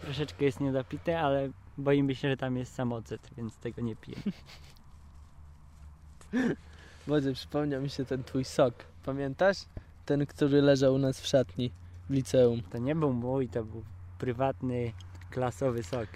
[0.00, 4.16] Troszeczkę jest niedopite, ale boimy się, że tam jest samocet, więc tego nie piję.
[7.06, 8.74] Boże, przypomniał mi się ten twój sok.
[9.04, 9.56] Pamiętasz?
[10.06, 11.72] Ten, który leżał u nas w szatni
[12.10, 12.62] w liceum.
[12.62, 13.82] To nie był mój, to był
[14.18, 14.92] prywatny,
[15.30, 16.08] klasowy sok.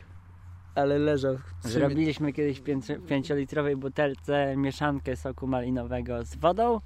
[0.75, 6.81] Ale leżał w Zrobiliśmy kiedyś w pięcio- pięciolitrowej butelce mieszankę soku malinowego z wodą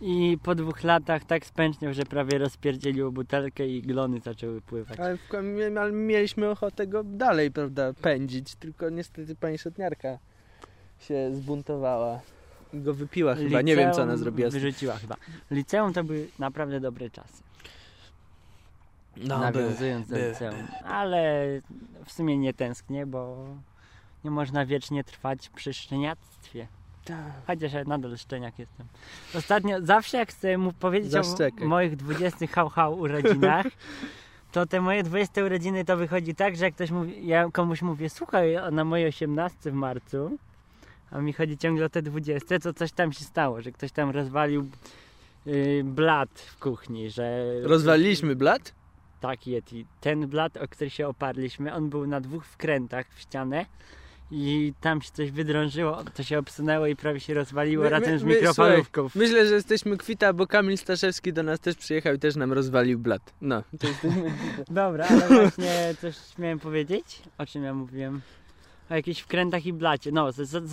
[0.00, 5.00] i po dwóch latach tak spęczniał, że prawie rozpierdzieliło butelkę i glony zaczęły pływać.
[5.00, 5.22] Ale, w,
[5.80, 8.54] ale mieliśmy ochotę go dalej, prawda, pędzić.
[8.54, 10.18] Tylko niestety pani szatniarka
[11.02, 12.20] się zbuntowała.
[12.72, 13.62] I go wypiła chyba.
[13.62, 14.50] Nie wiem, co ona Liceum zrobiła.
[14.50, 15.16] Wyrzuciła chyba.
[15.50, 17.42] Liceum to były naprawdę dobre czasy.
[19.16, 20.28] No, nawiązując do były.
[20.28, 20.66] liceum.
[20.84, 21.44] Ale
[22.04, 23.46] w sumie nie tęsknię, bo
[24.24, 26.66] nie można wiecznie trwać przy szczeniactwie.
[27.04, 27.18] Tak.
[27.46, 28.86] Chociaż ja nadal szczeniak jestem.
[29.34, 31.66] Ostatnio, zawsze jak chcę mu powiedzieć o Zaszczekaj.
[31.66, 33.66] moich 20 hał-hał urodzinach,
[34.52, 38.10] to te moje 20 urodziny to wychodzi tak, że jak ktoś mówi, ja komuś mówię,
[38.10, 40.38] słuchaj, na mojej 18 w marcu,
[41.12, 44.10] a mi chodzi ciągle o te 20, to coś tam się stało, że ktoś tam
[44.10, 44.68] rozwalił
[45.46, 47.54] yy, blat w kuchni, że...
[47.62, 48.74] Rozwaliliśmy blat?
[49.20, 49.86] Tak, Yeti.
[50.00, 53.66] Ten blat, o który się oparliśmy, on był na dwóch wkrętach w ścianę
[54.30, 58.18] i tam się coś wydrążyło, to się obsunęło i prawie się rozwaliło My- my- razem
[58.18, 59.08] z my- mikrofalówką.
[59.14, 62.98] Myślę, że jesteśmy kwita, bo Kamil Staszewski do nas też przyjechał i też nam rozwalił
[62.98, 63.34] blat.
[63.40, 64.32] No, to jesteśmy...
[64.70, 67.22] Dobra, ale właśnie coś miałem powiedzieć?
[67.38, 68.20] O czym ja mówiłem?
[68.92, 70.12] O jakichś wkrętach i blacie.
[70.12, 70.28] No,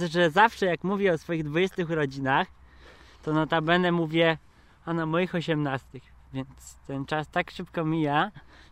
[0.09, 2.47] że zawsze jak mówię o swoich 20 urodzinach,
[3.23, 4.37] to notabene mówię,
[4.85, 5.87] a na moich 18.
[6.33, 6.47] Więc
[6.87, 8.31] ten czas tak szybko mija,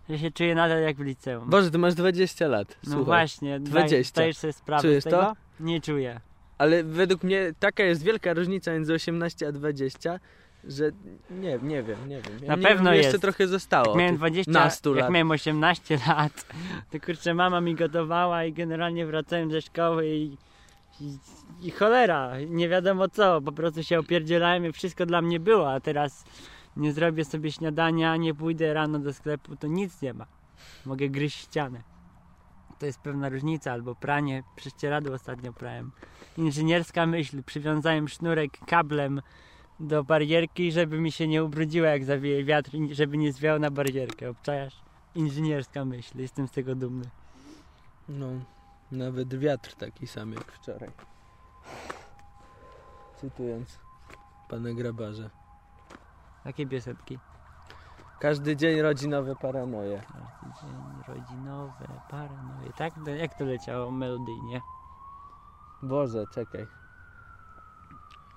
[0.10, 1.50] że się czuję nadal jak w liceum.
[1.50, 2.68] Boże, ty masz 20 lat.
[2.84, 3.06] no Słuchaj.
[3.06, 3.72] właśnie, 20.
[3.72, 4.14] 20.
[4.14, 5.18] zdajesz sobie sprawę Czujesz z tego?
[5.18, 5.34] to?
[5.60, 6.20] Nie czuję.
[6.58, 10.20] Ale według mnie taka jest wielka różnica między 18 a 20,
[10.64, 10.92] że
[11.30, 12.34] nie, nie wiem, nie wiem.
[12.42, 13.22] Ja Na nie pewno wiem, Jeszcze jest.
[13.22, 13.88] trochę zostało.
[13.88, 15.12] Jak miałem tych 20, nastu jak lat.
[15.14, 16.46] miałem 18 lat,
[16.92, 20.38] to kurczę mama mi gotowała i generalnie wracałem ze szkoły i,
[21.02, 21.18] i,
[21.62, 25.80] i cholera, nie wiadomo co, po prostu się opierdzielałem i wszystko dla mnie było, a
[25.80, 26.24] teraz
[26.78, 30.26] nie zrobię sobie śniadania, nie pójdę rano do sklepu, to nic nie ma.
[30.86, 31.82] Mogę gryźć ścianę.
[32.80, 35.92] To jest pewna różnica, albo pranie, prześcieradło ostatnio prałem.
[36.38, 39.22] Inżynierska myśl, przywiązałem sznurek kablem
[39.80, 43.72] do barierki, żeby mi się nie ubrudziła jak zawieje wiatr, i żeby nie zwiał na
[43.72, 44.30] barierkę.
[44.30, 44.82] Obczajasz?
[45.16, 47.06] Inżynierska myśl, jestem z tego dumny.
[48.10, 48.28] No,
[48.92, 50.90] nawet wiatr taki sam jak wczoraj.
[53.16, 53.80] Cytując
[54.50, 55.30] pana grabarza.
[56.46, 57.20] Jakie piosenki?
[58.20, 60.02] Każdy dzień rodzi nowe paranoje.
[60.02, 62.74] Każdy dzień rodzinowe, paranoje.
[62.78, 62.94] Tak?
[63.20, 64.62] Jak to leciało melodyjnie?
[65.84, 66.68] Boże, czekaj.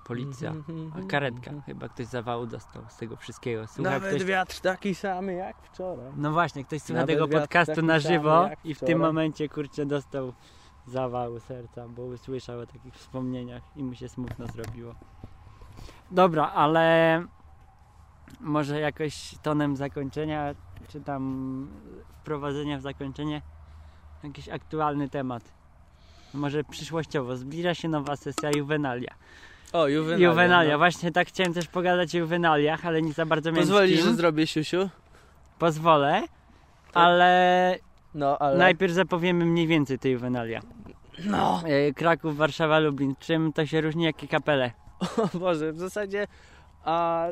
[0.03, 0.49] Policja.
[0.49, 1.51] Mhm, A karetka.
[1.65, 3.67] Chyba ktoś zawału dostał z tego wszystkiego.
[3.67, 4.23] Słucha Nawet ktoś...
[4.23, 6.11] wiatr taki sam jak wczoraj.
[6.15, 10.33] No właśnie, ktoś słucha Nawet tego podcastu na żywo i w tym momencie kurczę dostał
[10.87, 14.95] zawału serca, bo usłyszał o takich wspomnieniach i mu się smutno zrobiło.
[16.11, 17.25] Dobra, ale
[18.39, 20.55] może jakoś tonem zakończenia,
[20.87, 21.67] czy tam
[22.21, 23.41] wprowadzenia w zakończenie,
[24.23, 25.43] jakiś aktualny temat.
[26.33, 27.37] Może przyszłościowo.
[27.37, 29.13] Zbliża się nowa sesja Juvenalia.
[29.73, 30.29] O, Juvenalia.
[30.29, 30.77] Juvenalia, no.
[30.77, 34.47] właśnie tak chciałem też pogadać o Juvenaliach, ale nie za bardzo miałem Pozwolisz, że zrobię
[34.47, 34.89] siusiu?
[35.59, 36.23] Pozwolę,
[36.93, 37.77] ale
[38.15, 38.57] No, ale...
[38.57, 40.61] Najpierw zapowiemy mniej więcej tej Juvenalia.
[41.25, 41.61] No.
[41.65, 43.15] E, Kraków, Warszawa, Lublin.
[43.19, 44.03] Czym to się różni?
[44.03, 44.71] Jakie kapele?
[45.33, 46.27] O Boże, w zasadzie...
[46.83, 47.27] A...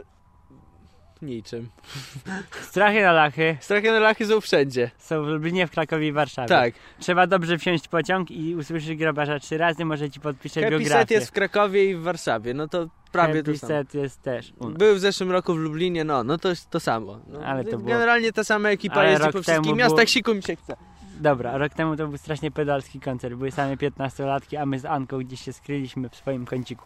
[1.22, 1.70] Niczym.
[2.70, 4.91] Strachy na lachy Strachy na lachy są wszędzie.
[4.97, 6.47] są w Lublinie, w Krakowie i Warszawie.
[6.47, 6.74] Tak.
[6.99, 10.99] Trzeba dobrze wsiąść pociąg i usłyszeć grabarza trzy razy, może ci podpisze Happy biografię.
[10.99, 13.67] Set jest w Krakowie i w Warszawie, no to prawie Happy to samo.
[13.67, 14.78] Set jest też u nas.
[14.78, 17.20] Był w zeszłym roku w Lublinie, no, no to to samo.
[17.28, 20.36] No, Ale to było- Generalnie ta sama ekipa Ale jeździ po wszystkich miastach, było- siku
[20.36, 20.76] mi się chce.
[21.20, 23.36] Dobra, rok temu to był strasznie pedalski koncert.
[23.36, 26.86] Były same 15-latki, a my z Anką gdzieś się skryliśmy w swoim kąciku.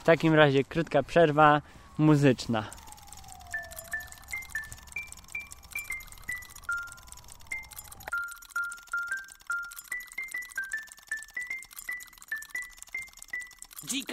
[0.00, 1.62] W takim razie krótka przerwa
[1.98, 2.64] muzyczna.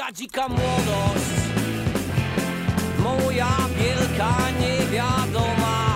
[0.06, 1.26] Dzika, dzika młodość.
[2.99, 3.47] Moja
[3.78, 5.95] wielka niewiadoma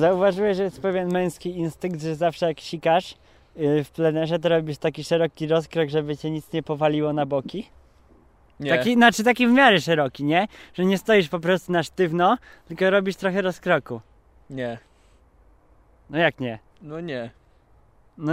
[0.00, 3.14] Zauważyłeś, że jest pewien męski instynkt, że zawsze jak sikasz
[3.56, 7.70] yy, w plenerze, to robisz taki szeroki rozkrok, żeby cię nic nie powaliło na boki.
[8.60, 8.70] Nie.
[8.70, 10.48] Taki, znaczy taki w miarę szeroki, nie?
[10.74, 12.38] Że nie stoisz po prostu na sztywno,
[12.68, 14.00] tylko robisz trochę rozkroku.
[14.50, 14.78] Nie.
[16.10, 16.58] No jak nie?
[16.82, 17.30] No nie.
[18.18, 18.32] No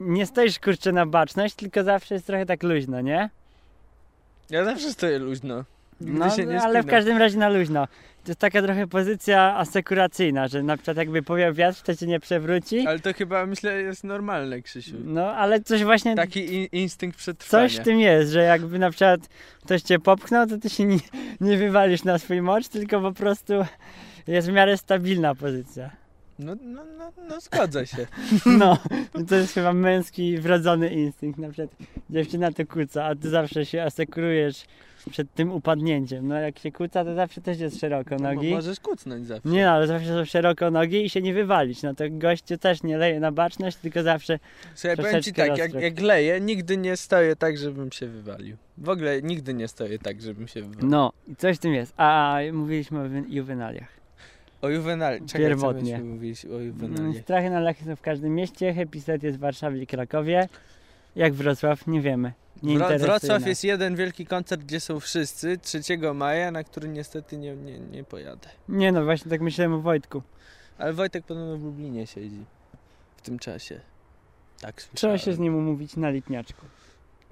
[0.00, 3.30] nie stoisz kurczę na baczność, tylko zawsze jest trochę tak luźno, nie?
[4.50, 5.64] Ja zawsze stoję luźno.
[6.00, 7.88] Nigdy No, ale w każdym razie na luźno.
[8.24, 12.20] To jest taka trochę pozycja asekuracyjna, że na przykład jakby powiał wiatr, to cię nie
[12.20, 12.86] przewróci.
[12.86, 14.96] Ale to chyba myślę jest normalne, Krzysiu.
[15.04, 17.68] No, ale coś właśnie, Taki in, instynkt przetrwania.
[17.68, 19.20] coś w tym jest, że jakby na przykład
[19.64, 20.98] ktoś cię popchnął, to ty się nie,
[21.40, 23.54] nie wywalisz na swój mocz, tylko po prostu
[24.26, 25.90] jest w miarę stabilna pozycja.
[26.38, 28.06] No, no, no, no zgadza się.
[28.58, 28.78] No,
[29.28, 31.38] to jest chyba męski, wrodzony instynkt.
[31.38, 31.70] Na przykład
[32.10, 34.64] dziewczyna to kłóca, a ty zawsze się asekurujesz
[35.10, 36.28] przed tym upadnięciem.
[36.28, 38.50] No jak się kłóca, to zawsze też jest szeroko No, nogi.
[38.54, 39.48] możesz kucnąć zawsze.
[39.48, 41.82] Nie no, ale zawsze są szeroko nogi i się nie wywalić.
[41.82, 44.38] No to gościu też nie leje na baczność, tylko zawsze
[44.74, 48.56] Słuchaj, powiem ci tak, jak, jak leję, nigdy nie stoję tak, żebym się wywalił.
[48.78, 50.90] W ogóle nigdy nie stoję tak, żebym się wywalił.
[50.90, 51.94] No, i coś w tym jest.
[51.96, 54.03] A mówiliśmy o juwenaliach.
[54.64, 55.26] O juwenali.
[55.26, 55.98] Czekaj, Pierwotnie.
[55.98, 57.18] co mówić o Mm, juwenali.
[57.22, 58.74] Strachy na lachy są w każdym mieście.
[58.74, 60.48] Happy Set jest w Warszawie i Krakowie.
[61.16, 61.86] Jak Wrocław?
[61.86, 62.32] Nie wiemy.
[62.62, 63.46] Nie Wro- Wrocław nas.
[63.48, 65.80] jest jeden wielki koncert, gdzie są wszyscy, 3
[66.14, 68.48] maja, na który niestety nie, nie, nie pojadę.
[68.68, 70.22] Nie no, właśnie tak myślałem o Wojtku.
[70.78, 72.44] Ale Wojtek podobno w Lublinie siedzi
[73.16, 73.80] w tym czasie.
[74.60, 75.18] Tak Trzeba słyszałem.
[75.18, 76.66] się z nim umówić na Lipniaczku.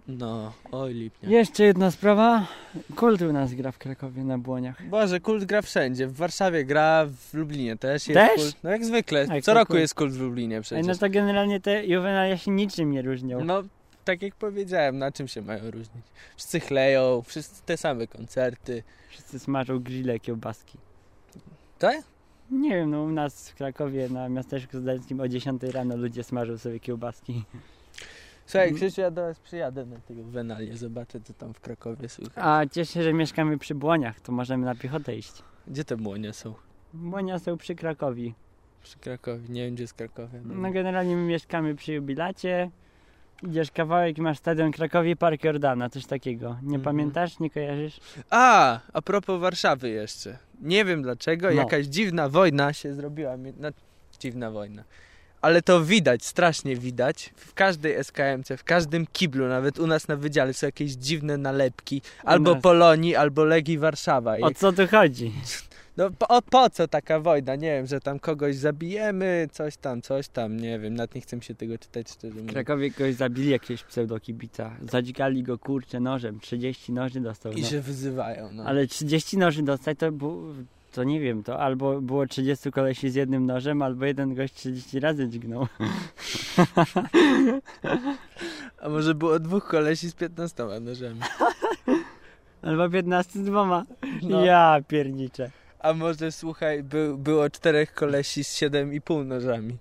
[0.09, 1.31] No, oj lipnia.
[1.31, 2.47] Jeszcze jedna sprawa.
[2.97, 4.89] Kult u nas gra w Krakowie na Błoniach.
[4.89, 6.07] Boże, kult gra wszędzie.
[6.07, 8.37] W Warszawie gra, w Lublinie też jest Też?
[8.43, 8.57] kult.
[8.63, 9.81] No jak zwykle, co roku kult?
[9.81, 10.87] jest kult w Lublinie Ej, przecież.
[10.87, 13.45] no to generalnie te juwenalia się niczym nie różnią.
[13.45, 13.63] No,
[14.05, 16.05] tak jak powiedziałem, na czym się mają różnić?
[16.37, 18.83] Wszyscy chleją, wszyscy te same koncerty.
[19.11, 20.79] Wszyscy smażą grille, kiełbaski.
[21.79, 21.97] Tak?
[22.51, 26.59] Nie wiem, no u nas w Krakowie na miasteczku studenckim o 10 rano ludzie smażą
[26.59, 27.45] sobie kiełbaski.
[28.47, 28.77] Słuchaj, Mm.
[28.81, 32.35] Krzysiu, ja do was przyjadę na tego Wenalię, zobaczę co tam w Krakowie słychać.
[32.37, 35.43] A cieszę się, że mieszkamy przy Błoniach, to możemy na piechotę iść.
[35.69, 36.55] Gdzie te młonie są?
[36.95, 38.35] Błonia są przy Krakowi.
[38.83, 40.41] Przy Krakowie, nie wiem gdzie jest Krakowie.
[40.45, 42.71] No generalnie my mieszkamy przy jubilacie.
[43.43, 46.49] Idziesz kawałek i masz stadion Krakowie, Park Jordana, coś takiego.
[46.49, 46.83] Nie Mhm.
[46.83, 47.39] pamiętasz?
[47.41, 48.01] Nie kojarzysz?
[48.31, 50.39] A, a propos Warszawy jeszcze.
[50.61, 51.53] Nie wiem dlaczego, No.
[51.53, 53.37] jakaś dziwna wojna się zrobiła.
[53.37, 53.69] mi- No,
[54.21, 54.85] dziwna wojna.
[55.43, 57.31] Ale to widać, strasznie widać.
[57.37, 62.03] W każdej SKMC, w każdym kiblu, nawet u nas na wydziale są jakieś dziwne nalepki.
[62.25, 62.57] Albo.
[62.57, 64.37] Polonii, albo Legii Warszawa.
[64.39, 65.33] O co tu chodzi?
[65.97, 67.55] No po, po co taka wojna?
[67.57, 71.43] Nie wiem, że tam kogoś zabijemy, coś tam, coś tam, nie wiem, nawet nie chcę
[71.43, 72.47] się tego czytać szczerze W.
[72.53, 74.77] Krakowie kogoś zabili jakiegoś pseudokibica.
[74.91, 76.41] Zadzikali go kurczę nożem.
[76.41, 77.53] 30 noży dostał.
[77.53, 77.69] I No.
[77.69, 78.65] się wyzywają, no.
[78.65, 80.55] Ale 30 noży dostać to było,
[80.93, 85.01] to nie wiem, to albo było 30 kolesi z jednym nożem, albo jeden gość 30
[85.01, 85.67] razy dźgnął.
[88.83, 91.21] A może było dwóch kolesi z 15 nożami?
[92.63, 93.85] Albo 15 z dwoma.
[94.23, 94.45] No.
[94.45, 95.51] Ja pierniczę.
[95.79, 99.77] A może, słuchaj, był, było czterech kolesi z 7,5 nożami?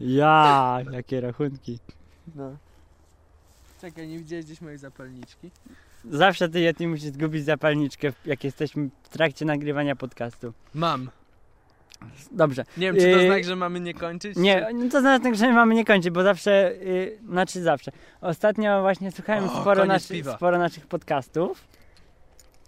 [0.00, 1.78] Ja, jakie rachunki.
[2.34, 2.56] No.
[3.80, 5.50] Czekaj, nie widziałeś gdzieś mojej zapalniczki?
[6.10, 10.52] Zawsze ty, Yeti, musisz zgubić zapalniczkę, jak jesteśmy w trakcie nagrywania podcastu.
[10.74, 11.10] Mam.
[12.32, 12.64] Dobrze.
[12.76, 14.36] Nie wiem, czy to Yy, znak, że mamy nie kończyć?
[14.36, 17.92] Nie, no to znaczy, że mamy nie kończyć, bo zawsze, yy, znaczy zawsze.
[18.20, 21.64] Ostatnio właśnie słuchałem O, sporo, naszy, sporo naszych podcastów.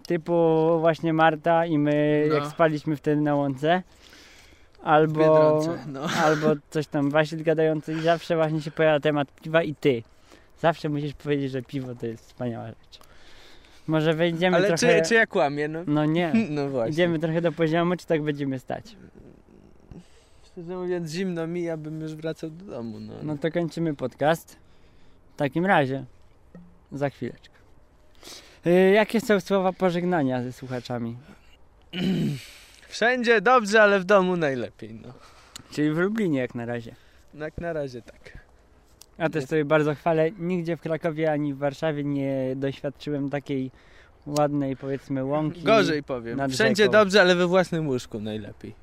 [0.07, 2.35] Typu właśnie Marta i my, No.
[2.35, 3.83] jak spaliśmy wtedy na łące.
[4.83, 6.01] Albo, Biedronce, no.
[6.25, 10.03] albo coś tam, Wasil gadający i zawsze właśnie się pojawia temat piwa i ty.
[10.61, 13.06] Zawsze musisz powiedzieć, że piwo to jest wspaniała rzecz.
[13.87, 15.03] Może wejdziemy Ale trochę...
[15.03, 15.85] czy, czy ja kłamię, no?
[15.87, 16.33] No nie.
[16.51, 16.93] No właśnie.
[16.93, 18.97] Idziemy trochę do poziomu, czy tak będziemy stać?
[20.45, 23.15] Szczerze mówiąc, zimno mi, ja bym już wracał do domu, no.
[23.23, 24.57] No to kończymy podcast.
[25.35, 26.05] W takim razie.
[26.93, 27.55] Za chwileczkę.
[28.67, 31.17] Y, jakie są słowa pożegnania ze słuchaczami?
[32.89, 35.13] Wszędzie dobrze, ale w domu najlepiej, no.
[35.71, 36.95] Czyli w Lublinie jak na razie.
[37.35, 38.46] No Jak na razie tak.
[39.19, 40.31] Ja też sobie bardzo chwalę.
[40.39, 43.71] Nigdzie w Krakowie ani w Warszawie nie doświadczyłem takiej
[44.27, 45.63] ładnej, powiedzmy, łąki.
[45.63, 46.51] Gorzej powiem.
[46.51, 48.75] Wszędzie dobrze, ale we własnym łóżku najlepiej.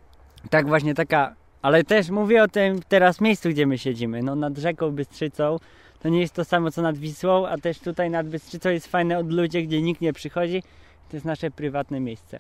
[0.50, 1.36] Tak właśnie taka.
[1.62, 4.24] Ale też mówię o tym teraz miejscu, gdzie my siedzimy.
[4.24, 5.58] No nad rzeką Bystrzycą.
[6.00, 9.18] To nie jest to samo co nad Wisłą, a też tutaj nad Bystrzycą jest fajne
[9.18, 10.64] od ludzie, gdzie nikt nie przychodzi.
[11.10, 12.40] To jest nasze prywatne miejsce.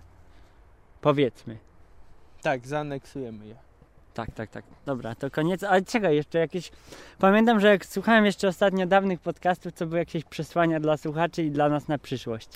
[1.02, 1.58] Powiedzmy.
[2.42, 3.56] Tak, zaaneksujemy je.
[4.14, 4.66] Tak, tak, tak.
[4.86, 5.64] Dobra, to koniec.
[5.64, 6.72] Ale czekaj, jeszcze jakieś.
[7.20, 11.52] Pamiętam, że jak słuchałem jeszcze ostatnio dawnych podcastów, to były jakieś przesłania dla słuchaczy i
[11.52, 12.50] dla nas na przyszłość.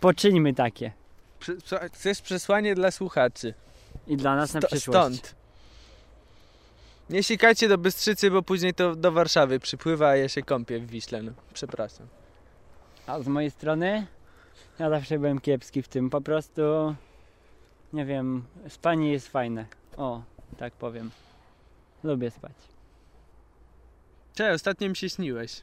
[0.00, 0.92] Poczyńmy takie.
[1.64, 3.54] Co- Chcesz przesłanie dla słuchaczy?
[4.06, 4.98] I dla nas na Sto- przyszłość.
[4.98, 5.34] Stąd.
[7.10, 10.86] Nie sikajcie do Bystrzycy, bo później to do Warszawy przypływa, a ja się kąpię w
[10.86, 11.22] Wiśle.
[11.22, 12.06] No, przepraszam.
[13.06, 14.06] A z mojej strony
[14.78, 16.10] ja zawsze byłem kiepski w tym.
[16.10, 16.62] Po prostu
[17.92, 19.66] nie wiem, spanie jest fajne.
[19.96, 20.22] O,
[20.56, 21.10] tak powiem.
[22.04, 22.52] Lubię spać.
[24.34, 25.62] Cześć, ostatnio mi się śniłeś.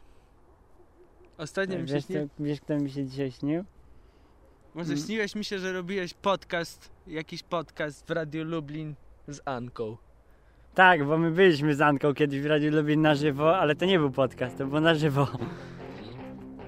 [1.38, 2.28] Ostatnio mi się Wiesz, śniłeś.
[2.40, 3.64] wiesz, kto mi się dzisiaj śnił?
[4.76, 5.06] Może Mm.
[5.06, 8.96] śniłeś mi się, że robiłeś podcast, jakiś podcast w Radiu Lublin
[9.28, 9.98] z Anką.
[10.74, 14.00] Tak, bo my byliśmy z Anką kiedyś w Radiu Lublin na żywo, ale to nie
[14.00, 15.28] był podcast, to było na żywo.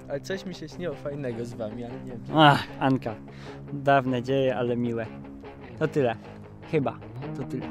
[0.08, 2.20] Ale coś mi się śniło fajnego z wami, ale nie wiem.
[2.34, 3.14] Ach, Anka.
[3.72, 5.06] Dawne dzieje, ale miłe.
[5.78, 6.16] To tyle.
[6.70, 6.98] Chyba.
[7.36, 7.68] To tyle.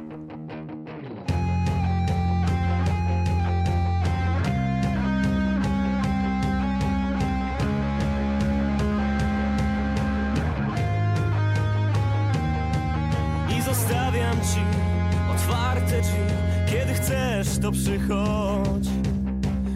[17.88, 18.88] Przychodź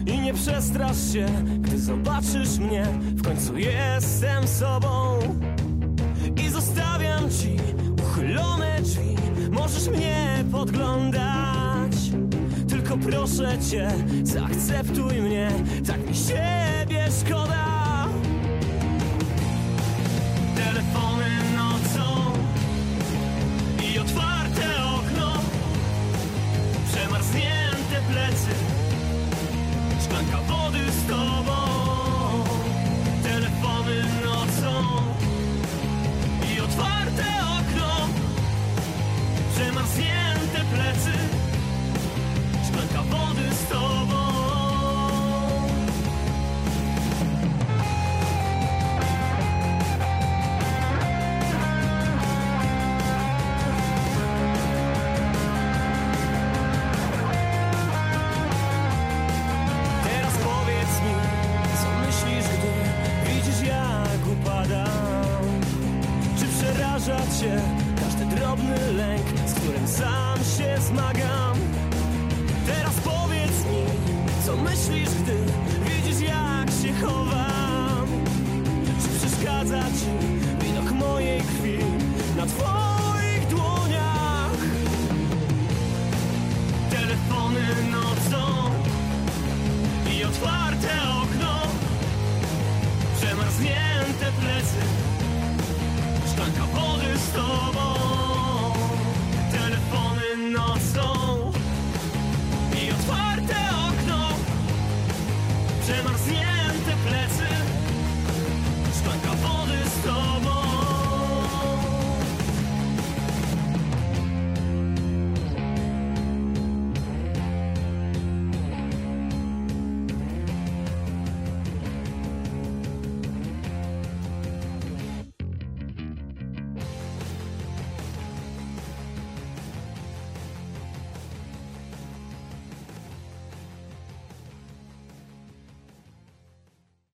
[0.06, 1.26] I nie przestrasz się,
[1.60, 2.86] gdy zobaczysz mnie.
[3.00, 5.18] W końcu jestem sobą.
[6.44, 7.56] I zostawiam ci
[8.02, 9.16] uchylone drzwi.
[9.50, 11.96] Możesz mnie podglądać.
[12.68, 13.90] Tylko proszę cię,
[14.22, 15.50] zaakceptuj mnie.
[15.86, 17.71] Tak mi siebie szkoda